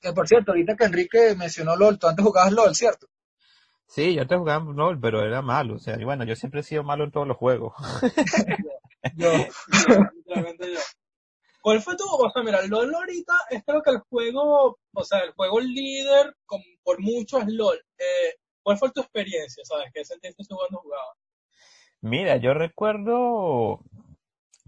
Que 0.00 0.12
por 0.12 0.28
cierto, 0.28 0.52
ahorita 0.52 0.76
que 0.76 0.84
Enrique 0.84 1.34
mencionó 1.36 1.76
LOL, 1.76 1.98
tú 1.98 2.06
antes 2.06 2.24
jugabas 2.24 2.52
LOL, 2.52 2.74
¿cierto? 2.74 3.08
Sí, 3.86 4.14
yo 4.14 4.26
te 4.26 4.36
jugaba 4.36 4.64
LOL, 4.72 5.00
pero 5.00 5.24
era 5.24 5.42
malo, 5.42 5.76
o 5.76 5.78
sea, 5.78 5.98
y 5.98 6.04
bueno, 6.04 6.24
yo 6.24 6.36
siempre 6.36 6.60
he 6.60 6.64
sido 6.64 6.84
malo 6.84 7.04
en 7.04 7.10
todos 7.10 7.26
los 7.26 7.36
juegos. 7.36 7.74
Yo, 9.16 9.30
Literalmente 10.12 10.74
yo. 10.74 10.80
¿Cuál 11.60 11.80
fue 11.80 11.96
tu, 11.96 12.04
o 12.04 12.30
sea, 12.30 12.42
mira, 12.42 12.62
LOL 12.66 12.94
ahorita 12.94 13.34
es 13.50 13.62
creo 13.64 13.80
que 13.82 13.90
el 13.90 14.00
juego, 14.00 14.78
o 14.92 15.04
sea, 15.04 15.20
el 15.20 15.32
juego 15.32 15.60
líder 15.60 16.34
con, 16.44 16.60
por 16.82 17.00
mucho 17.00 17.38
es 17.38 17.46
LOL. 17.46 17.78
Eh, 17.96 18.34
¿Cuál 18.62 18.76
fue 18.76 18.90
tu 18.90 19.00
experiencia, 19.00 19.64
sabes? 19.64 19.90
¿Qué 19.94 20.04
sentiste 20.04 20.44
tú 20.48 20.56
cuando 20.56 20.78
jugabas? 20.78 21.16
Mira, 22.00 22.36
yo 22.36 22.54
recuerdo 22.54 23.80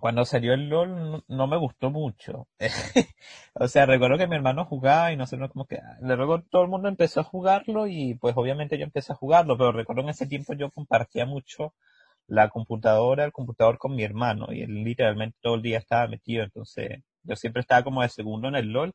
cuando 0.01 0.25
salió 0.25 0.55
el 0.55 0.69
LOL 0.69 0.95
no, 0.95 1.25
no 1.29 1.47
me 1.47 1.57
gustó 1.59 1.91
mucho. 1.91 2.49
o 3.55 3.69
sea, 3.69 3.87
recuerdo 3.87 4.19
que 4.19 4.27
mi 4.27 4.37
hermano 4.37 4.65
jugaba 4.65 5.13
y 5.13 5.17
nosotros 5.17 5.51
como 5.53 5.67
que 5.67 5.77
ah, 5.77 5.99
luego 6.01 6.43
todo 6.43 6.63
el 6.63 6.69
mundo 6.69 6.89
empezó 6.89 7.21
a 7.21 7.25
jugarlo 7.25 7.87
y 7.87 8.15
pues 8.15 8.35
obviamente 8.37 8.79
yo 8.79 8.85
empecé 8.85 9.13
a 9.13 9.17
jugarlo, 9.17 9.57
pero 9.59 9.73
recuerdo 9.73 10.03
en 10.03 10.09
ese 10.11 10.27
tiempo 10.27 10.55
yo 10.55 10.71
compartía 10.71 11.27
mucho 11.27 11.75
la 12.27 12.49
computadora, 12.49 13.25
el 13.25 13.33
computador 13.33 13.79
con 13.79 13.95
mi 13.95 14.05
hermano 14.05 14.49
y 14.53 14.63
él 14.63 14.85
literalmente 14.85 15.39
todo 15.43 15.57
el 15.57 15.63
día 15.63 15.79
estaba 15.79 16.09
metido, 16.09 16.45
entonces 16.45 17.03
yo 17.23 17.37
siempre 17.37 17.61
estaba 17.61 17.85
como 17.85 18.03
de 18.03 18.09
segundo 18.09 18.49
en 18.49 18.57
el 18.57 18.73
LOL. 18.73 18.95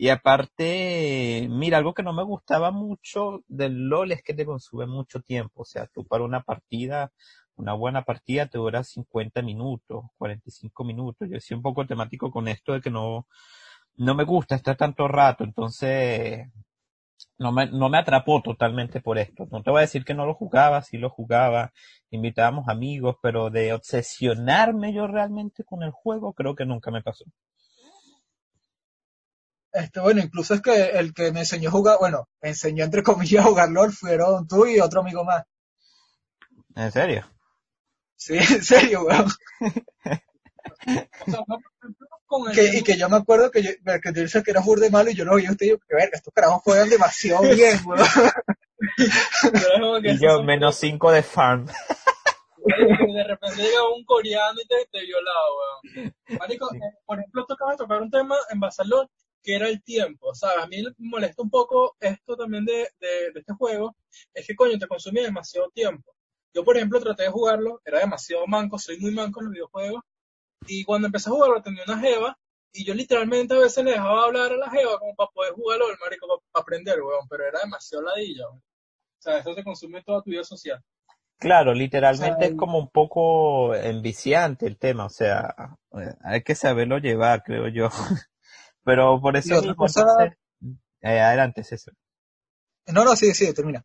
Y 0.00 0.10
aparte, 0.10 1.48
mira, 1.50 1.78
algo 1.78 1.92
que 1.92 2.04
no 2.04 2.12
me 2.12 2.22
gustaba 2.22 2.70
mucho 2.70 3.42
del 3.48 3.88
LOL 3.88 4.12
es 4.12 4.22
que 4.22 4.32
te 4.32 4.46
consume 4.46 4.86
mucho 4.86 5.20
tiempo. 5.20 5.62
O 5.62 5.64
sea, 5.64 5.88
tú 5.88 6.06
para 6.06 6.22
una 6.22 6.42
partida, 6.42 7.10
una 7.58 7.74
buena 7.74 8.02
partida 8.04 8.46
te 8.46 8.58
dura 8.58 8.84
50 8.84 9.42
minutos, 9.42 10.04
45 10.16 10.84
minutos. 10.84 11.28
Yo 11.30 11.40
soy 11.40 11.56
un 11.56 11.62
poco 11.62 11.86
temático 11.86 12.30
con 12.30 12.48
esto 12.48 12.72
de 12.72 12.80
que 12.80 12.90
no, 12.90 13.26
no 13.96 14.14
me 14.14 14.24
gusta 14.24 14.54
estar 14.56 14.76
tanto 14.76 15.08
rato. 15.08 15.44
Entonces, 15.44 16.48
no 17.38 17.52
me, 17.52 17.66
no 17.66 17.88
me 17.88 17.98
atrapó 17.98 18.42
totalmente 18.42 19.00
por 19.00 19.18
esto. 19.18 19.46
No 19.50 19.62
te 19.62 19.70
voy 19.70 19.78
a 19.78 19.82
decir 19.82 20.04
que 20.04 20.14
no 20.14 20.26
lo 20.26 20.34
jugaba, 20.34 20.82
sí 20.82 20.98
lo 20.98 21.10
jugaba, 21.10 21.72
invitábamos 22.10 22.68
amigos, 22.68 23.16
pero 23.22 23.50
de 23.50 23.72
obsesionarme 23.72 24.92
yo 24.94 25.06
realmente 25.06 25.64
con 25.64 25.82
el 25.82 25.90
juego, 25.90 26.32
creo 26.32 26.54
que 26.54 26.66
nunca 26.66 26.90
me 26.90 27.02
pasó. 27.02 27.24
este, 29.72 30.00
bueno, 30.00 30.20
incluso 30.20 30.54
es 30.54 30.62
que 30.62 30.90
el 30.90 31.12
que 31.14 31.32
me 31.32 31.40
enseñó 31.40 31.68
a 31.68 31.72
jugar, 31.72 31.98
bueno, 32.00 32.28
me 32.42 32.50
enseñó 32.50 32.84
entre 32.84 33.02
comillas 33.02 33.44
a 33.44 33.48
jugar 33.48 33.70
LOL 33.70 33.92
fueron 33.92 34.46
tú 34.46 34.66
y 34.66 34.80
otro 34.80 35.00
amigo 35.00 35.24
más. 35.24 35.44
¿En 36.76 36.92
serio? 36.92 37.24
Sí, 38.18 38.36
en 38.36 38.64
serio, 38.64 39.04
weón. 39.04 39.26
O 39.26 39.30
sea, 41.30 41.44
no, 41.46 41.46
por 41.46 41.62
ejemplo, 41.80 42.08
con 42.26 42.50
el 42.50 42.54
Que, 42.54 42.78
y 42.78 42.82
que 42.82 42.98
yo 42.98 43.08
me 43.08 43.16
acuerdo 43.16 43.50
que, 43.50 43.62
yo, 43.62 43.70
que 44.02 44.12
tú 44.12 44.20
dices 44.20 44.42
que 44.42 44.50
eras 44.50 44.64
burde 44.64 44.90
malo 44.90 45.10
y 45.10 45.14
yo 45.14 45.24
no, 45.24 45.38
yo 45.38 45.56
te 45.56 45.66
digo 45.66 45.78
que 45.78 45.94
verga, 45.94 46.16
estos 46.16 46.34
carajos 46.34 46.62
juegan 46.62 46.90
demasiado 46.90 47.42
bien, 47.54 47.78
weón. 47.86 48.04
Y 50.04 50.18
yo 50.18 50.42
menos 50.42 50.76
5 50.76 51.12
de 51.12 51.22
farm. 51.22 51.66
Y 52.66 53.14
de 53.14 53.24
repente 53.24 53.62
llega 53.62 53.88
un 53.96 54.04
coreano 54.04 54.60
y 54.60 54.66
te, 54.66 54.74
te 54.90 55.00
violaba, 55.04 55.48
weón. 55.94 56.14
Marico, 56.38 56.74
eh, 56.74 56.80
por 57.06 57.20
ejemplo, 57.20 57.46
de 57.48 57.76
tocar 57.76 58.02
un 58.02 58.10
tema 58.10 58.36
en 58.50 58.60
Basalón 58.60 59.08
que 59.42 59.54
era 59.54 59.68
el 59.68 59.82
tiempo, 59.82 60.34
¿sabes? 60.34 60.64
A 60.64 60.66
mí 60.66 60.82
me 60.82 60.92
molesta 60.98 61.40
un 61.40 61.50
poco 61.50 61.96
esto 62.00 62.36
también 62.36 62.64
de, 62.64 62.88
de, 62.98 63.30
de 63.32 63.40
este 63.40 63.54
juego, 63.54 63.96
es 64.34 64.44
que 64.44 64.56
coño, 64.56 64.76
te 64.76 64.88
consumía 64.88 65.22
demasiado 65.22 65.70
tiempo. 65.70 66.17
Yo, 66.54 66.64
por 66.64 66.76
ejemplo, 66.76 67.00
traté 67.00 67.24
de 67.24 67.30
jugarlo, 67.30 67.80
era 67.84 68.00
demasiado 68.00 68.46
manco, 68.46 68.78
soy 68.78 68.98
muy 68.98 69.12
manco 69.12 69.40
en 69.40 69.46
los 69.46 69.52
videojuegos, 69.52 70.02
y 70.66 70.84
cuando 70.84 71.06
empecé 71.06 71.28
a 71.30 71.32
jugarlo 71.32 71.62
tenía 71.62 71.84
una 71.86 71.98
jeva, 71.98 72.38
y 72.72 72.84
yo 72.84 72.94
literalmente 72.94 73.54
a 73.54 73.58
veces 73.58 73.84
le 73.84 73.92
dejaba 73.92 74.24
hablar 74.24 74.52
a 74.52 74.56
la 74.56 74.70
jeva 74.70 74.98
como 74.98 75.14
para 75.14 75.30
poder 75.30 75.52
jugarlo, 75.52 75.90
el 75.90 75.98
marico, 75.98 76.26
para, 76.26 76.62
aprender, 76.62 77.00
weón, 77.02 77.26
pero 77.28 77.46
era 77.46 77.60
demasiado 77.60 78.04
ladilla, 78.04 78.48
weón. 78.48 78.58
O 78.58 79.20
sea, 79.22 79.38
eso 79.38 79.54
te 79.54 79.64
consume 79.64 80.02
toda 80.02 80.22
tu 80.22 80.30
vida 80.30 80.44
social. 80.44 80.80
Claro, 81.38 81.72
literalmente 81.72 82.34
O 82.34 82.38
sea, 82.38 82.48
es 82.48 82.54
como 82.56 82.78
un 82.78 82.88
poco 82.88 83.74
enviciante 83.74 84.66
el 84.66 84.76
tema, 84.76 85.06
o 85.06 85.10
sea, 85.10 85.54
eh, 85.92 86.14
hay 86.22 86.42
que 86.42 86.54
saberlo 86.54 86.98
llevar, 86.98 87.42
creo 87.44 87.68
yo. 87.68 87.88
Pero 88.84 89.20
por 89.20 89.36
eso 89.36 89.54
otra 89.54 89.68
mismo, 89.68 89.76
cosa- 89.86 90.00
entonces, 90.00 90.38
eh, 91.02 91.20
adelante, 91.20 91.62
César. 91.62 91.94
No, 92.88 93.04
no, 93.04 93.14
sí, 93.16 93.34
sí, 93.34 93.52
termina. 93.52 93.84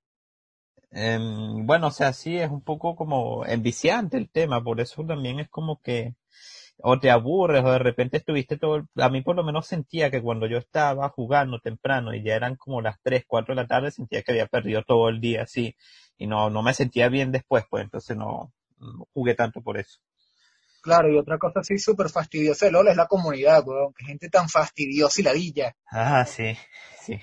Em, 0.95 1.65
bueno, 1.65 1.88
o 1.88 1.91
sea, 1.91 2.13
sí, 2.13 2.38
es 2.38 2.49
un 2.51 2.62
poco 2.62 2.95
como 2.95 3.45
enviciante 3.45 4.17
el 4.17 4.29
tema, 4.29 4.63
por 4.63 4.79
eso 4.79 5.03
también 5.06 5.39
es 5.39 5.49
como 5.49 5.82
que 5.82 6.15
o 6.79 6.99
te 6.99 7.12
aburres 7.12 7.63
o 7.65 7.71
de 7.71 7.79
repente 7.79 8.17
estuviste 8.17 8.58
todo, 8.58 8.77
el- 8.77 8.86
a 9.03 9.10
mí 9.10 9.21
por 9.21 9.36
lo 9.36 9.43
menos 9.43 9.67
sentía 9.67 10.12
que 10.12 10.21
cuando 10.21 10.47
yo 10.47 10.58
estaba 10.60 11.10
jugando 11.10 11.60
temprano 11.60 12.13
y 12.15 12.23
ya 12.23 12.36
eran 12.36 12.56
como 12.58 12.82
las 12.82 12.97
3, 13.03 13.23
4 13.27 13.56
de 13.56 13.62
la 13.63 13.67
tarde, 13.67 13.91
sentía 13.91 14.23
que 14.23 14.32
había 14.34 14.47
perdido 14.47 14.84
todo 14.84 15.10
el 15.10 15.21
día 15.21 15.43
así 15.43 15.75
y 16.17 16.27
no, 16.27 16.49
no 16.49 16.63
me 16.63 16.73
sentía 16.73 17.10
bien 17.10 17.32
después, 17.32 17.65
pues 17.69 17.84
entonces 17.86 18.17
no, 18.17 18.53
no 18.79 19.08
jugué 19.13 19.36
tanto 19.36 19.62
por 19.62 19.77
eso. 19.79 19.99
Claro, 20.82 21.10
y 21.12 21.17
otra 21.17 21.39
cosa 21.39 21.62
así 21.62 21.79
súper 21.79 22.10
fastidiosa 22.12 22.67
de 22.67 22.71
LOL 22.73 22.89
es 22.89 22.95
la 22.95 23.08
comunidad, 23.08 23.67
weón. 23.67 23.91
Que 23.95 24.06
gente 24.06 24.29
tan 24.29 24.47
fastidiosa 24.49 25.19
y 25.19 25.23
ladilla. 25.23 25.75
Ah, 25.91 26.25
sí, 26.25 26.58
sí. 27.01 27.19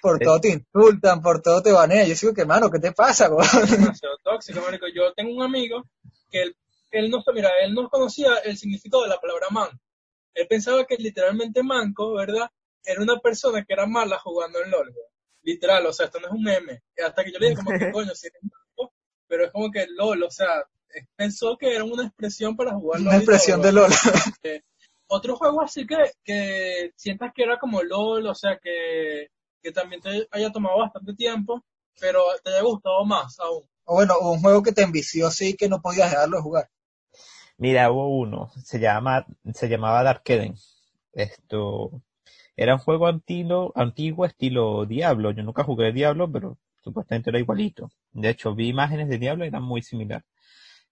Por 0.00 0.18
todo 0.18 0.40
te 0.40 0.50
insultan, 0.50 1.22
por 1.22 1.42
todo 1.42 1.62
te 1.62 1.72
banean. 1.72 2.06
Yo 2.06 2.14
digo 2.14 2.34
que, 2.34 2.44
mano, 2.44 2.70
¿qué 2.70 2.78
te 2.78 2.92
pasa, 2.92 3.30
weón? 3.30 3.46
demasiado 3.70 4.18
tóxico, 4.22 4.60
marico. 4.60 4.86
Yo 4.94 5.12
tengo 5.14 5.34
un 5.34 5.42
amigo 5.42 5.84
que 6.30 6.42
él, 6.42 6.56
él 6.90 7.10
no, 7.10 7.22
mira, 7.32 7.50
él 7.62 7.74
no 7.74 7.88
conocía 7.88 8.36
el 8.44 8.56
significado 8.56 9.02
de 9.02 9.08
la 9.08 9.20
palabra 9.20 9.48
man. 9.50 9.68
Él 10.34 10.46
pensaba 10.48 10.84
que 10.84 10.96
literalmente 10.96 11.62
manco, 11.62 12.14
¿verdad? 12.14 12.50
Era 12.84 13.02
una 13.02 13.18
persona 13.20 13.64
que 13.64 13.72
era 13.72 13.86
mala 13.86 14.18
jugando 14.18 14.62
en 14.62 14.70
LOL, 14.70 14.92
güey. 14.92 15.06
Literal, 15.42 15.86
o 15.86 15.92
sea, 15.92 16.06
esto 16.06 16.20
no 16.20 16.28
es 16.28 16.32
un 16.32 16.42
meme. 16.42 16.82
Hasta 17.04 17.24
que 17.24 17.32
yo 17.32 17.38
le 17.38 17.50
dije 17.50 17.62
como 17.62 17.78
que 17.78 17.90
coño, 17.92 18.14
sí, 18.14 18.26
es 18.26 18.42
un 18.42 18.50
juego, 18.74 18.92
pero 19.26 19.44
es 19.44 19.52
como 19.52 19.70
que 19.70 19.86
LOL, 19.88 20.22
o 20.22 20.30
sea, 20.30 20.60
eh, 20.94 21.06
pensó 21.16 21.56
que 21.56 21.74
era 21.74 21.84
una 21.84 22.06
expresión 22.06 22.56
para 22.56 22.72
jugar 22.72 23.00
Una 23.00 23.12
LOL 23.12 23.20
y 23.20 23.24
expresión 23.24 23.60
todo, 23.60 23.66
de 23.66 23.72
LOL. 23.72 23.92
otro 25.06 25.36
juego 25.36 25.62
así 25.62 25.86
que, 25.86 25.96
que 26.24 26.92
sientas 26.96 27.32
que 27.34 27.42
era 27.42 27.58
como 27.58 27.82
LOL, 27.82 28.26
o 28.26 28.34
sea, 28.34 28.58
que, 28.60 29.28
que 29.64 29.72
también 29.72 30.02
te 30.02 30.28
haya 30.30 30.52
tomado 30.52 30.78
bastante 30.78 31.14
tiempo, 31.14 31.64
pero 31.98 32.20
te 32.44 32.50
haya 32.50 32.62
gustado 32.62 33.04
más 33.06 33.40
aún. 33.40 33.64
O 33.84 33.94
bueno, 33.94 34.14
un 34.20 34.40
juego 34.40 34.62
que 34.62 34.72
te 34.72 34.82
envició 34.82 35.26
así 35.26 35.56
que 35.56 35.68
no 35.68 35.80
podías 35.80 36.10
dejarlo 36.10 36.36
de 36.36 36.42
jugar. 36.42 36.70
Mira, 37.56 37.90
hubo 37.90 38.08
uno, 38.08 38.50
se 38.62 38.78
llama, 38.78 39.26
se 39.54 39.68
llamaba 39.68 40.02
Dark 40.02 40.22
Eden. 40.26 40.54
Esto, 41.12 42.02
era 42.56 42.74
un 42.74 42.80
juego 42.80 43.06
antiguo, 43.06 43.72
antiguo 43.74 44.26
estilo 44.26 44.84
Diablo. 44.84 45.30
Yo 45.30 45.42
nunca 45.42 45.64
jugué 45.64 45.92
Diablo, 45.92 46.30
pero 46.30 46.58
supuestamente 46.82 47.30
era 47.30 47.38
igualito. 47.38 47.90
De 48.12 48.28
hecho, 48.28 48.54
vi 48.54 48.68
imágenes 48.68 49.08
de 49.08 49.18
Diablo 49.18 49.44
y 49.44 49.48
eran 49.48 49.62
muy 49.62 49.80
similares. 49.82 50.26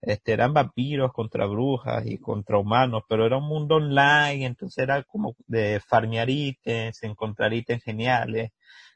Este, 0.02 0.32
eran 0.32 0.52
vampiros 0.52 1.12
contra 1.12 1.46
brujas 1.46 2.04
y 2.06 2.18
contra 2.18 2.58
humanos, 2.58 3.04
pero 3.08 3.24
era 3.24 3.38
un 3.38 3.46
mundo 3.48 3.76
online, 3.76 4.46
entonces 4.46 4.82
era 4.82 5.04
como 5.04 5.36
de 5.46 5.80
farmear 5.80 6.28
ítems, 6.28 7.02
encontrar 7.04 7.52
ítems 7.54 7.84
geniales. 7.84 8.50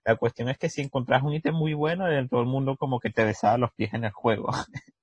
La 0.05 0.17
cuestión 0.17 0.49
es 0.49 0.59
que 0.59 0.69
si 0.69 0.83
encontrás 0.83 1.23
un 1.23 1.35
ítem 1.35 1.55
muy 1.55 1.75
bueno, 1.75 2.09
eh, 2.11 2.27
todo 2.29 2.41
el 2.41 2.47
mundo 2.47 2.77
como 2.77 3.01
que 3.01 3.11
te 3.11 3.25
besaba 3.25 3.57
los 3.59 3.73
pies 3.75 3.95
en 3.95 4.05
el 4.05 4.13
juego. 4.13 4.51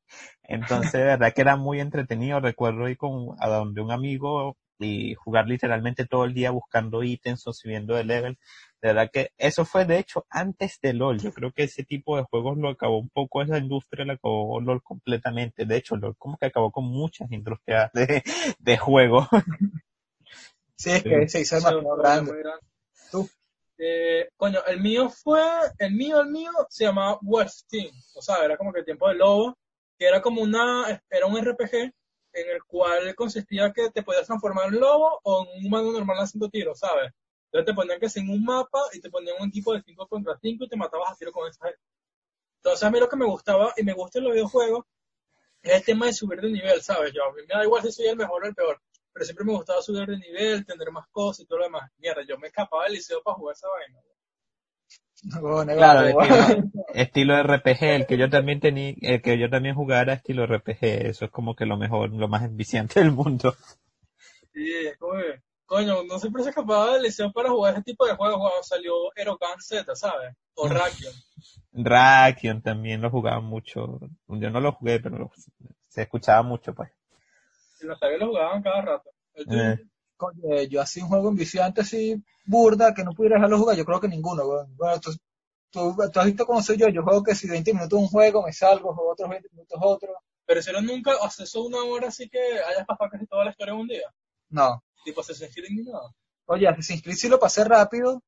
Entonces, 0.43 0.93
de 0.93 1.03
verdad 1.05 1.33
que 1.33 1.41
era 1.41 1.55
muy 1.57 1.79
entretenido. 1.79 2.39
Recuerdo 2.39 2.89
ir 2.89 2.97
con, 2.97 3.35
a 3.39 3.47
donde 3.49 3.81
un 3.81 3.91
amigo 3.91 4.57
y 4.79 5.13
jugar 5.15 5.47
literalmente 5.47 6.05
todo 6.05 6.25
el 6.25 6.33
día 6.33 6.51
buscando 6.51 7.03
ítems 7.03 7.47
o 7.47 7.53
subiendo 7.53 7.95
de 7.95 8.03
level. 8.03 8.37
De 8.83 8.89
verdad 8.89 9.09
que 9.13 9.31
eso 9.37 9.63
fue 9.63 9.85
de 9.85 9.97
hecho 9.97 10.25
antes 10.29 10.77
de 10.81 10.91
LOL. 10.91 11.17
Yo 11.17 11.31
creo 11.31 11.53
que 11.53 11.63
ese 11.63 11.85
tipo 11.85 12.17
de 12.17 12.23
juegos 12.23 12.57
lo 12.57 12.67
acabó 12.67 12.99
un 12.99 13.07
poco 13.07 13.41
esa 13.41 13.57
industria, 13.57 14.03
lo 14.03 14.11
acabó 14.11 14.59
LOL 14.59 14.83
completamente. 14.83 15.65
De 15.65 15.77
hecho, 15.77 15.95
LOL 15.95 16.17
como 16.17 16.37
que 16.37 16.47
acabó 16.47 16.69
con 16.69 16.83
muchas 16.83 17.31
industrias 17.31 17.89
de, 17.93 18.21
de 18.59 18.77
juegos. 18.77 19.27
Sí, 20.75 20.89
es 20.89 21.03
que 21.03 21.29
se 21.29 21.41
hizo 21.41 21.81
muy 21.81 21.97
grande. 21.97 22.33
Tú. 23.09 23.29
Eh, 23.77 24.27
coño, 24.35 24.59
el 24.67 24.81
mío 24.81 25.07
fue, 25.09 25.39
el 25.77 25.93
mío, 25.93 26.19
el 26.19 26.29
mío 26.29 26.51
se 26.67 26.83
llamaba 26.83 27.19
Wolf 27.21 27.53
Team, 27.69 27.89
o 28.15 28.21
sea, 28.21 28.43
era 28.43 28.57
como 28.57 28.73
que 28.73 28.79
el 28.79 28.85
tiempo 28.85 29.07
del 29.07 29.19
lobo, 29.19 29.57
que 29.97 30.07
era 30.07 30.21
como 30.21 30.41
una, 30.41 31.01
era 31.09 31.25
un 31.25 31.39
RPG 31.39 31.73
en 31.75 32.49
el 32.49 32.63
cual 32.67 33.15
consistía 33.15 33.71
que 33.71 33.91
te 33.91 34.03
podías 34.03 34.25
transformar 34.25 34.73
en 34.73 34.81
lobo 34.81 35.21
o 35.23 35.45
en 35.45 35.59
un 35.59 35.67
humano 35.67 35.93
normal 35.93 36.17
haciendo 36.17 36.49
tiros, 36.49 36.79
¿sabes? 36.79 37.13
Entonces 37.53 37.67
te 37.67 37.75
ponían 37.75 37.99
que 37.99 38.09
sin 38.09 38.27
un 38.31 38.43
mapa 38.43 38.79
y 38.93 38.99
te 38.99 39.11
ponían 39.11 39.35
un 39.39 39.49
equipo 39.49 39.75
de 39.75 39.83
5 39.83 40.07
contra 40.07 40.35
5 40.41 40.63
y 40.63 40.67
te 40.67 40.75
matabas 40.75 41.11
a 41.11 41.15
tiro 41.15 41.31
con 41.31 41.47
esa 41.47 41.67
gente. 41.67 41.79
Entonces 42.57 42.83
a 42.83 42.89
mí 42.89 42.99
lo 42.99 43.07
que 43.07 43.15
me 43.15 43.27
gustaba 43.27 43.75
y 43.77 43.83
me 43.83 43.93
gusta 43.93 44.17
en 44.17 44.25
los 44.25 44.33
videojuegos 44.33 44.85
es 45.61 45.73
el 45.73 45.83
tema 45.83 46.07
de 46.07 46.13
subir 46.13 46.41
de 46.41 46.49
nivel, 46.49 46.81
¿sabes? 46.81 47.13
Yo, 47.13 47.23
a 47.23 47.31
mí 47.31 47.41
me 47.47 47.53
da 47.53 47.63
igual 47.63 47.83
si 47.83 47.91
soy 47.91 48.07
el 48.07 48.17
mejor 48.17 48.43
o 48.43 48.47
el 48.47 48.55
peor, 48.55 48.81
pero 49.13 49.23
siempre 49.23 49.45
me 49.45 49.53
gustaba 49.53 49.83
subir 49.83 50.07
de 50.07 50.17
nivel, 50.17 50.65
tener 50.65 50.91
más 50.91 51.07
cosas 51.09 51.41
y 51.41 51.45
todo 51.45 51.59
lo 51.59 51.65
demás. 51.65 51.91
Mierda, 51.99 52.23
yo 52.27 52.39
me 52.39 52.47
escapaba 52.47 52.85
del 52.85 52.93
liceo 52.93 53.21
para 53.21 53.37
jugar 53.37 53.55
esa 53.55 53.67
vaina. 53.67 53.99
Bueno, 55.39 55.73
Claro, 55.75 56.07
estilo, 56.07 56.73
estilo 56.95 57.43
RPG, 57.43 57.83
el 57.83 58.07
que 58.07 58.17
yo 58.17 58.31
también 58.31 58.61
tenía, 58.61 58.95
el 58.99 59.21
que 59.21 59.37
yo 59.37 59.47
también 59.51 59.75
jugara 59.75 60.01
era 60.01 60.13
estilo 60.13 60.47
RPG, 60.47 60.79
eso 60.81 61.25
es 61.25 61.31
como 61.31 61.55
que 61.55 61.67
lo 61.67 61.77
mejor, 61.77 62.09
lo 62.09 62.27
más 62.27 62.43
enviciante 62.43 62.99
del 62.99 63.11
mundo. 63.11 63.55
Sí, 64.51 64.71
es 64.87 64.97
como 64.97 65.13
que, 65.13 65.39
coño, 65.73 66.03
no 66.03 66.19
siempre 66.19 66.43
se 66.43 66.49
escapaba 66.49 66.93
del 66.93 67.03
liceo 67.03 67.31
para 67.31 67.49
jugar 67.49 67.73
ese 67.73 67.83
tipo 67.83 68.05
de 68.05 68.15
juegos. 68.15 68.37
Cuando 68.39 68.63
salió 68.63 68.93
Erogan 69.15 69.59
Z, 69.59 69.95
¿sabes? 69.95 70.35
O 70.55 70.67
Rakion. 70.67 71.13
Rakion 71.71 72.61
también 72.61 73.01
lo 73.01 73.09
jugaba 73.09 73.39
mucho, 73.41 73.99
yo 74.27 74.49
no 74.51 74.59
lo 74.59 74.71
jugué, 74.73 74.99
pero 74.99 75.17
lo- 75.17 75.31
se 75.87 76.03
escuchaba 76.03 76.43
mucho 76.43 76.73
pues. 76.73 76.91
Y 77.81 77.85
los 77.85 77.97
sabios 77.99 78.19
lo 78.19 78.27
jugaban 78.27 78.61
cada 78.61 78.81
rato. 78.81 79.09
Eh. 79.35 79.79
coño, 80.15 80.61
yo 80.69 80.79
así 80.79 81.01
un 81.01 81.07
juego 81.09 81.29
enviciante 81.29 81.81
así 81.81 82.23
burda 82.45 82.93
que 82.93 83.03
no 83.03 83.13
pudiera 83.13 83.35
dejarlo 83.37 83.57
jugar, 83.57 83.75
yo 83.75 83.85
creo 83.85 83.99
que 83.99 84.07
ninguno. 84.07 84.45
weón. 84.45 84.75
Bueno, 84.77 84.99
tú, 85.01 85.11
tú, 85.71 85.95
tú 86.13 86.19
has 86.19 86.25
visto 86.27 86.45
cómo 86.45 86.61
soy 86.61 86.77
yo, 86.77 86.87
yo 86.89 87.01
juego 87.03 87.23
que 87.23 87.33
si 87.35 87.49
20 87.49 87.73
minutos 87.73 87.99
un 87.99 88.07
juego, 88.07 88.43
me 88.43 88.53
salgo, 88.53 88.93
juego 88.93 89.11
otros 89.13 89.27
20 89.29 89.49
minutos 89.51 89.79
otro. 89.81 90.13
Pero 90.45 90.61
si 90.61 90.71
no 90.71 90.81
nunca 90.81 91.13
haces 91.23 91.49
eso 91.49 91.63
una 91.63 91.79
hora 91.83 92.09
así 92.09 92.29
que 92.29 92.37
hayas 92.39 92.85
pasado 92.85 93.09
casi 93.09 93.25
toda 93.25 93.45
la 93.45 93.51
historia 93.51 93.73
en 93.73 93.79
un 93.79 93.87
día. 93.87 94.13
No. 94.49 94.83
Tipo 95.03 95.21
Assassin's 95.21 95.53
Creed 95.53 95.69
ni 95.71 95.83
nada. 95.83 96.13
Oye, 96.45 96.67
Assassin's 96.67 97.01
Creed 97.01 97.15
sí 97.15 97.29
lo 97.29 97.39
pasé 97.39 97.63
rápido, 97.63 98.23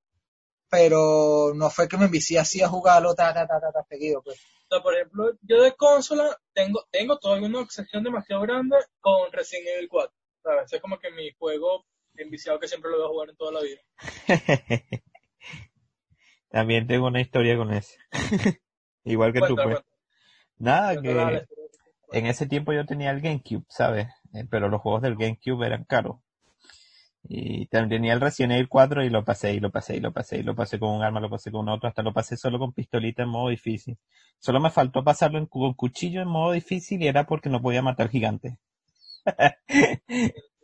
pero 0.69 1.53
no 1.55 1.69
fue 1.69 1.88
que 1.88 1.97
me 1.97 2.05
envicié 2.05 2.39
así 2.39 2.61
a 2.61 2.67
jugarlo 2.67 3.15
ta, 3.15 3.33
ta, 3.33 3.47
ta, 3.47 3.59
ta, 3.59 3.71
ta, 3.71 3.83
seguido, 3.88 4.21
pues. 4.23 4.38
O 4.38 4.67
sea, 4.75 4.81
por 4.81 4.95
ejemplo, 4.95 5.31
yo 5.41 5.61
de 5.61 5.75
consola 5.75 6.35
tengo, 6.53 6.85
tengo 6.89 7.19
todavía 7.19 7.47
una 7.47 7.59
obsesión 7.59 8.03
demasiado 8.03 8.41
grande 8.41 8.77
con 8.99 9.31
Resident 9.31 9.67
Evil 9.75 9.89
4. 9.89 10.13
¿Sabes? 10.43 10.73
Es 10.73 10.81
como 10.81 10.97
que 10.99 11.11
mi 11.11 11.31
juego 11.38 11.85
enviciado 12.15 12.59
que 12.59 12.67
siempre 12.67 12.91
lo 12.91 12.97
voy 12.97 13.05
a 13.05 13.09
jugar 13.09 13.29
en 13.29 13.35
toda 13.35 13.51
la 13.51 13.61
vida. 13.61 13.81
También 16.49 16.88
tengo 16.88 17.07
una 17.07 17.21
historia 17.21 17.57
con 17.57 17.73
ese. 17.73 17.97
Igual 19.03 19.33
que 19.33 19.39
tú 19.39 19.55
Cuenta, 19.55 19.63
pues. 19.63 19.75
cuenta, 19.75 19.95
Nada, 20.57 21.01
que 21.01 21.45
en 22.11 22.25
ese 22.27 22.47
tiempo 22.47 22.71
yo 22.73 22.85
tenía 22.85 23.11
el 23.11 23.21
GameCube, 23.21 23.65
¿sabes? 23.67 24.07
Eh, 24.33 24.45
Pero 24.49 24.69
los 24.69 24.81
juegos 24.81 25.01
del 25.01 25.15
GameCube 25.15 25.65
eran 25.65 25.83
caros. 25.83 26.17
Y 27.27 27.65
también 27.67 28.01
tenía 28.01 28.13
el 28.13 28.21
Resident 28.21 28.53
Evil 28.53 28.69
4 28.69 29.03
y 29.03 29.09
lo 29.09 29.23
pasé 29.25 29.53
y 29.53 29.59
lo 29.59 29.71
pasé 29.71 29.97
y 29.97 29.99
lo 29.99 30.11
pasé 30.13 30.38
y 30.38 30.43
lo 30.43 30.55
pasé 30.55 30.77
con 30.79 30.89
un 30.91 31.03
arma, 31.03 31.19
lo 31.19 31.29
pasé 31.29 31.51
con 31.51 31.67
otro, 31.69 31.89
hasta 31.89 32.03
lo 32.03 32.13
pasé 32.13 32.38
solo 32.38 32.59
con 32.59 32.71
pistolita 32.73 33.23
en 33.23 33.29
modo 33.29 33.49
difícil. 33.49 33.97
Solo 34.39 34.59
me 34.59 34.69
faltó 34.69 35.03
pasarlo 35.03 35.39
en, 35.39 35.47
con 35.47 35.73
cuchillo 35.73 36.21
en 36.21 36.27
modo 36.27 36.51
difícil 36.51 37.01
y 37.01 37.07
era 37.07 37.25
porque 37.25 37.49
no 37.49 37.61
podía 37.61 37.81
matar 37.81 38.09
gigantes. 38.09 38.53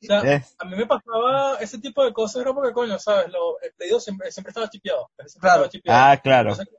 O 0.00 0.06
sea, 0.06 0.22
a 0.58 0.64
mí 0.64 0.76
me 0.76 0.86
pasaba 0.86 1.56
ese 1.60 1.78
tipo 1.80 2.04
de 2.04 2.12
cosas, 2.12 2.42
era 2.42 2.54
porque, 2.54 2.72
coño, 2.72 2.98
¿sabes? 3.00 3.32
Lo, 3.32 3.60
el 3.60 3.72
2 3.90 4.04
siempre, 4.04 4.30
siempre 4.30 4.50
estaba 4.50 4.68
chipeado. 4.70 5.10
Siempre 5.26 5.40
Claro. 5.40 5.64
estaba 5.64 5.68
chipeado. 5.70 6.12
Ah, 6.12 6.16
claro. 6.22 6.50
Entonces, 6.50 6.74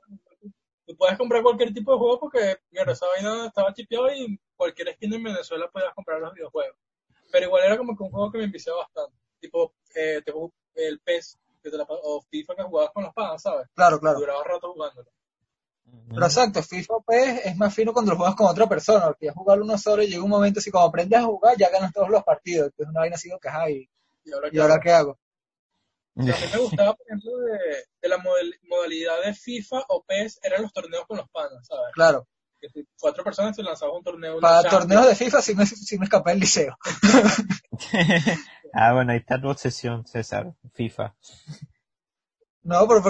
tú 0.86 0.96
puedes 0.96 1.18
comprar 1.18 1.42
cualquier 1.42 1.74
tipo 1.74 1.92
de 1.92 1.98
juego 1.98 2.18
porque, 2.18 2.56
mira, 2.70 2.90
esa 2.92 3.06
vaina 3.08 3.46
estaba 3.46 3.74
chipeado 3.74 4.10
y 4.14 4.40
cualquier 4.56 4.88
esquina 4.88 5.16
en 5.16 5.24
Venezuela 5.24 5.68
podías 5.70 5.92
comprar 5.94 6.20
los 6.20 6.32
videojuegos. 6.32 6.76
Pero 7.30 7.46
igual 7.46 7.64
era 7.64 7.76
como 7.78 7.96
que 7.96 8.02
un 8.02 8.10
juego 8.10 8.30
que 8.32 8.38
me 8.38 8.44
enviciaba 8.44 8.80
bastante. 8.80 9.16
Tipo, 9.40 9.72
eh, 9.94 10.20
tipo 10.24 10.52
el 10.74 11.00
PES 11.00 11.38
que 11.62 11.70
te 11.70 11.76
la, 11.76 11.86
o 11.88 12.22
FIFA 12.30 12.56
que 12.56 12.62
jugabas 12.62 12.92
con 12.92 13.04
las 13.04 13.12
panas, 13.12 13.42
¿sabes? 13.42 13.66
Claro, 13.74 14.00
claro. 14.00 14.18
Duraba 14.18 14.42
rato 14.44 14.72
jugándolo. 14.72 15.10
Pero 16.08 16.24
exacto, 16.26 16.62
FIFA 16.62 16.94
pues, 17.04 17.46
es 17.46 17.56
más 17.56 17.74
fino 17.74 17.92
cuando 17.92 18.12
lo 18.12 18.16
juegas 18.18 18.36
con 18.36 18.46
otra 18.46 18.68
persona, 18.68 19.06
porque 19.06 19.26
ya 19.26 19.32
jugar 19.32 19.60
uno 19.60 19.76
solo 19.76 20.02
y 20.02 20.08
llega 20.08 20.22
un 20.22 20.30
momento 20.30 20.60
así 20.60 20.70
como 20.70 20.84
aprendes 20.84 21.18
a 21.18 21.24
jugar, 21.24 21.56
ya 21.58 21.68
ganas 21.70 21.92
todos 21.92 22.08
los 22.08 22.22
partidos. 22.22 22.66
Entonces 22.66 22.90
una 22.90 23.00
vaina 23.00 23.16
así 23.16 23.28
que, 23.40 23.48
ajá, 23.48 23.70
¿y, 23.70 23.88
Y 24.24 24.32
ahora, 24.32 24.48
¿y 24.52 24.58
ahora 24.58 24.80
qué 24.80 24.92
hago? 24.92 25.18
O 26.16 26.22
sea, 26.22 26.34
a 26.34 26.38
mí 26.38 26.46
me 26.52 26.58
gustaba, 26.58 26.94
por 26.94 27.06
ejemplo, 27.06 27.36
de, 27.38 27.58
de 28.02 28.08
la 28.08 28.18
model- 28.18 28.58
modalidad 28.68 29.22
de 29.24 29.34
FIFA 29.34 29.84
o 29.88 30.02
PES, 30.04 30.40
eran 30.42 30.62
los 30.62 30.72
torneos 30.72 31.06
con 31.06 31.16
los 31.16 31.28
panas, 31.30 31.66
¿sabes? 31.66 31.92
Claro. 31.94 32.26
Si 32.68 32.86
cuatro 33.00 33.24
personas 33.24 33.56
se 33.56 33.62
lanzaban 33.62 33.96
un 33.96 34.04
torneo. 34.04 34.40
Para 34.40 34.62
Champions. 34.62 34.80
torneos 34.82 35.06
de 35.06 35.14
FIFA 35.14 35.42
sí 35.42 35.54
me, 35.54 35.66
sí 35.66 35.98
me 35.98 36.04
escapé 36.04 36.30
del 36.30 36.40
liceo. 36.40 36.76
ah, 38.74 38.92
bueno, 38.92 39.12
ahí 39.12 39.18
está 39.18 39.40
tu 39.40 39.48
obsesión, 39.48 40.06
César. 40.06 40.52
FIFA. 40.74 41.14
No, 42.62 42.86
pero 42.86 43.02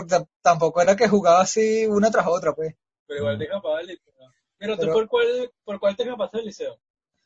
tampoco 0.42 0.80
era 0.80 0.94
que 0.96 1.08
jugaba 1.08 1.40
así 1.40 1.86
una 1.86 2.10
tras 2.10 2.26
otra, 2.26 2.54
pues. 2.54 2.74
Pero 3.06 3.20
igual 3.20 3.38
te 3.38 3.44
escapaba 3.44 3.78
del 3.78 3.88
liceo. 3.88 4.12
Mira, 4.60 4.74
¿tú 4.76 4.82
Pero- 4.82 4.92
por 4.92 5.08
cuál, 5.08 5.50
por 5.64 5.80
cuál 5.80 5.96
te 5.96 6.02
escapaste 6.04 6.36
del 6.36 6.46
liceo? 6.46 6.78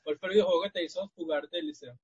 ¿Cuál 0.02 0.18
fue 0.18 0.28
el 0.28 0.34
videojuego 0.34 0.62
que 0.62 0.70
te 0.70 0.84
hizo 0.84 1.10
jugarte 1.16 1.56
del 1.56 1.66
liceo? 1.66 1.94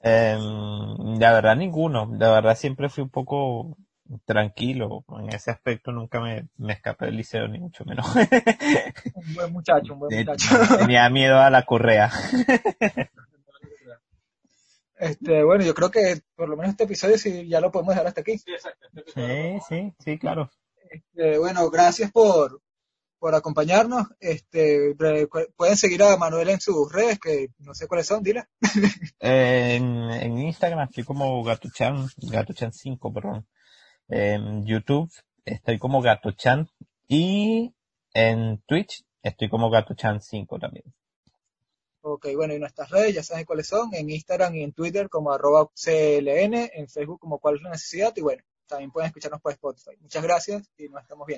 Em, 0.00 1.18
la 1.18 1.32
verdad 1.32 1.56
ninguno, 1.56 2.10
la 2.18 2.30
verdad 2.32 2.56
siempre 2.56 2.88
fui 2.88 3.02
un 3.02 3.08
poco 3.10 3.76
tranquilo 4.24 5.04
en 5.20 5.34
ese 5.34 5.50
aspecto, 5.50 5.92
nunca 5.92 6.20
me, 6.20 6.48
me 6.56 6.74
escapé 6.74 7.06
del 7.06 7.16
liceo 7.16 7.48
ni 7.48 7.58
mucho 7.58 7.84
menos. 7.84 8.06
Un 9.14 9.34
buen 9.34 9.52
muchacho, 9.52 9.94
un 9.94 10.00
buen 10.00 10.16
muchacho. 10.18 10.48
Tenía 10.78 11.08
miedo 11.10 11.38
a 11.38 11.50
la 11.50 11.62
correa. 11.62 12.10
Este, 14.98 15.44
bueno, 15.44 15.62
yo 15.62 15.74
creo 15.74 15.90
que 15.90 16.22
por 16.34 16.48
lo 16.48 16.56
menos 16.56 16.70
este 16.70 16.84
episodio 16.84 17.18
sí 17.18 17.46
ya 17.46 17.60
lo 17.60 17.70
podemos 17.70 17.94
dejar 17.94 18.06
hasta 18.06 18.22
aquí. 18.22 18.38
Sí, 18.38 18.50
exacto. 18.50 18.88
este. 18.94 19.60
Sí, 19.60 19.64
sí, 19.68 19.94
sí, 19.98 20.18
claro. 20.18 20.50
Este, 20.90 21.36
bueno, 21.36 21.68
gracias 21.68 22.10
por, 22.10 22.62
por 23.18 23.34
acompañarnos. 23.34 24.06
Este, 24.20 24.94
pueden 25.56 25.76
seguir 25.76 26.02
a 26.02 26.16
Manuel 26.16 26.48
en 26.48 26.60
sus 26.60 26.90
redes, 26.90 27.18
que 27.18 27.48
no 27.58 27.74
sé 27.74 27.86
cuáles 27.86 28.06
son, 28.06 28.22
dile. 28.22 28.44
En, 29.18 30.10
en 30.10 30.38
Instagram 30.38 30.88
estoy 30.88 31.04
como 31.04 31.42
Gatuchan, 31.42 32.06
Gatuchan5, 32.18 33.12
perdón. 33.12 33.46
En 34.08 34.64
YouTube 34.64 35.10
estoy 35.44 35.78
como 35.78 36.00
Gatuchan 36.00 36.68
y 37.08 37.74
en 38.14 38.62
Twitch 38.66 39.04
estoy 39.22 39.48
como 39.48 39.70
Gatuchan5 39.70 40.60
también. 40.60 40.84
Ok, 42.02 42.28
bueno, 42.36 42.54
y 42.54 42.60
nuestras 42.60 42.88
redes 42.90 43.14
ya 43.16 43.22
saben 43.24 43.44
cuáles 43.44 43.66
son, 43.66 43.92
en 43.92 44.08
Instagram 44.08 44.54
y 44.54 44.62
en 44.62 44.72
Twitter 44.72 45.08
como 45.08 45.32
arroba 45.32 45.68
CLN, 45.74 46.54
en 46.72 46.88
Facebook 46.88 47.18
como 47.18 47.40
cuál 47.40 47.56
es 47.56 47.62
la 47.62 47.70
necesidad, 47.70 48.12
y 48.16 48.20
bueno, 48.20 48.44
también 48.68 48.92
pueden 48.92 49.08
escucharnos 49.08 49.40
por 49.40 49.52
Spotify. 49.52 49.96
Muchas 50.00 50.22
gracias 50.22 50.70
y 50.78 50.88
nos 50.88 51.02
estamos 51.02 51.26
viendo. 51.26 51.34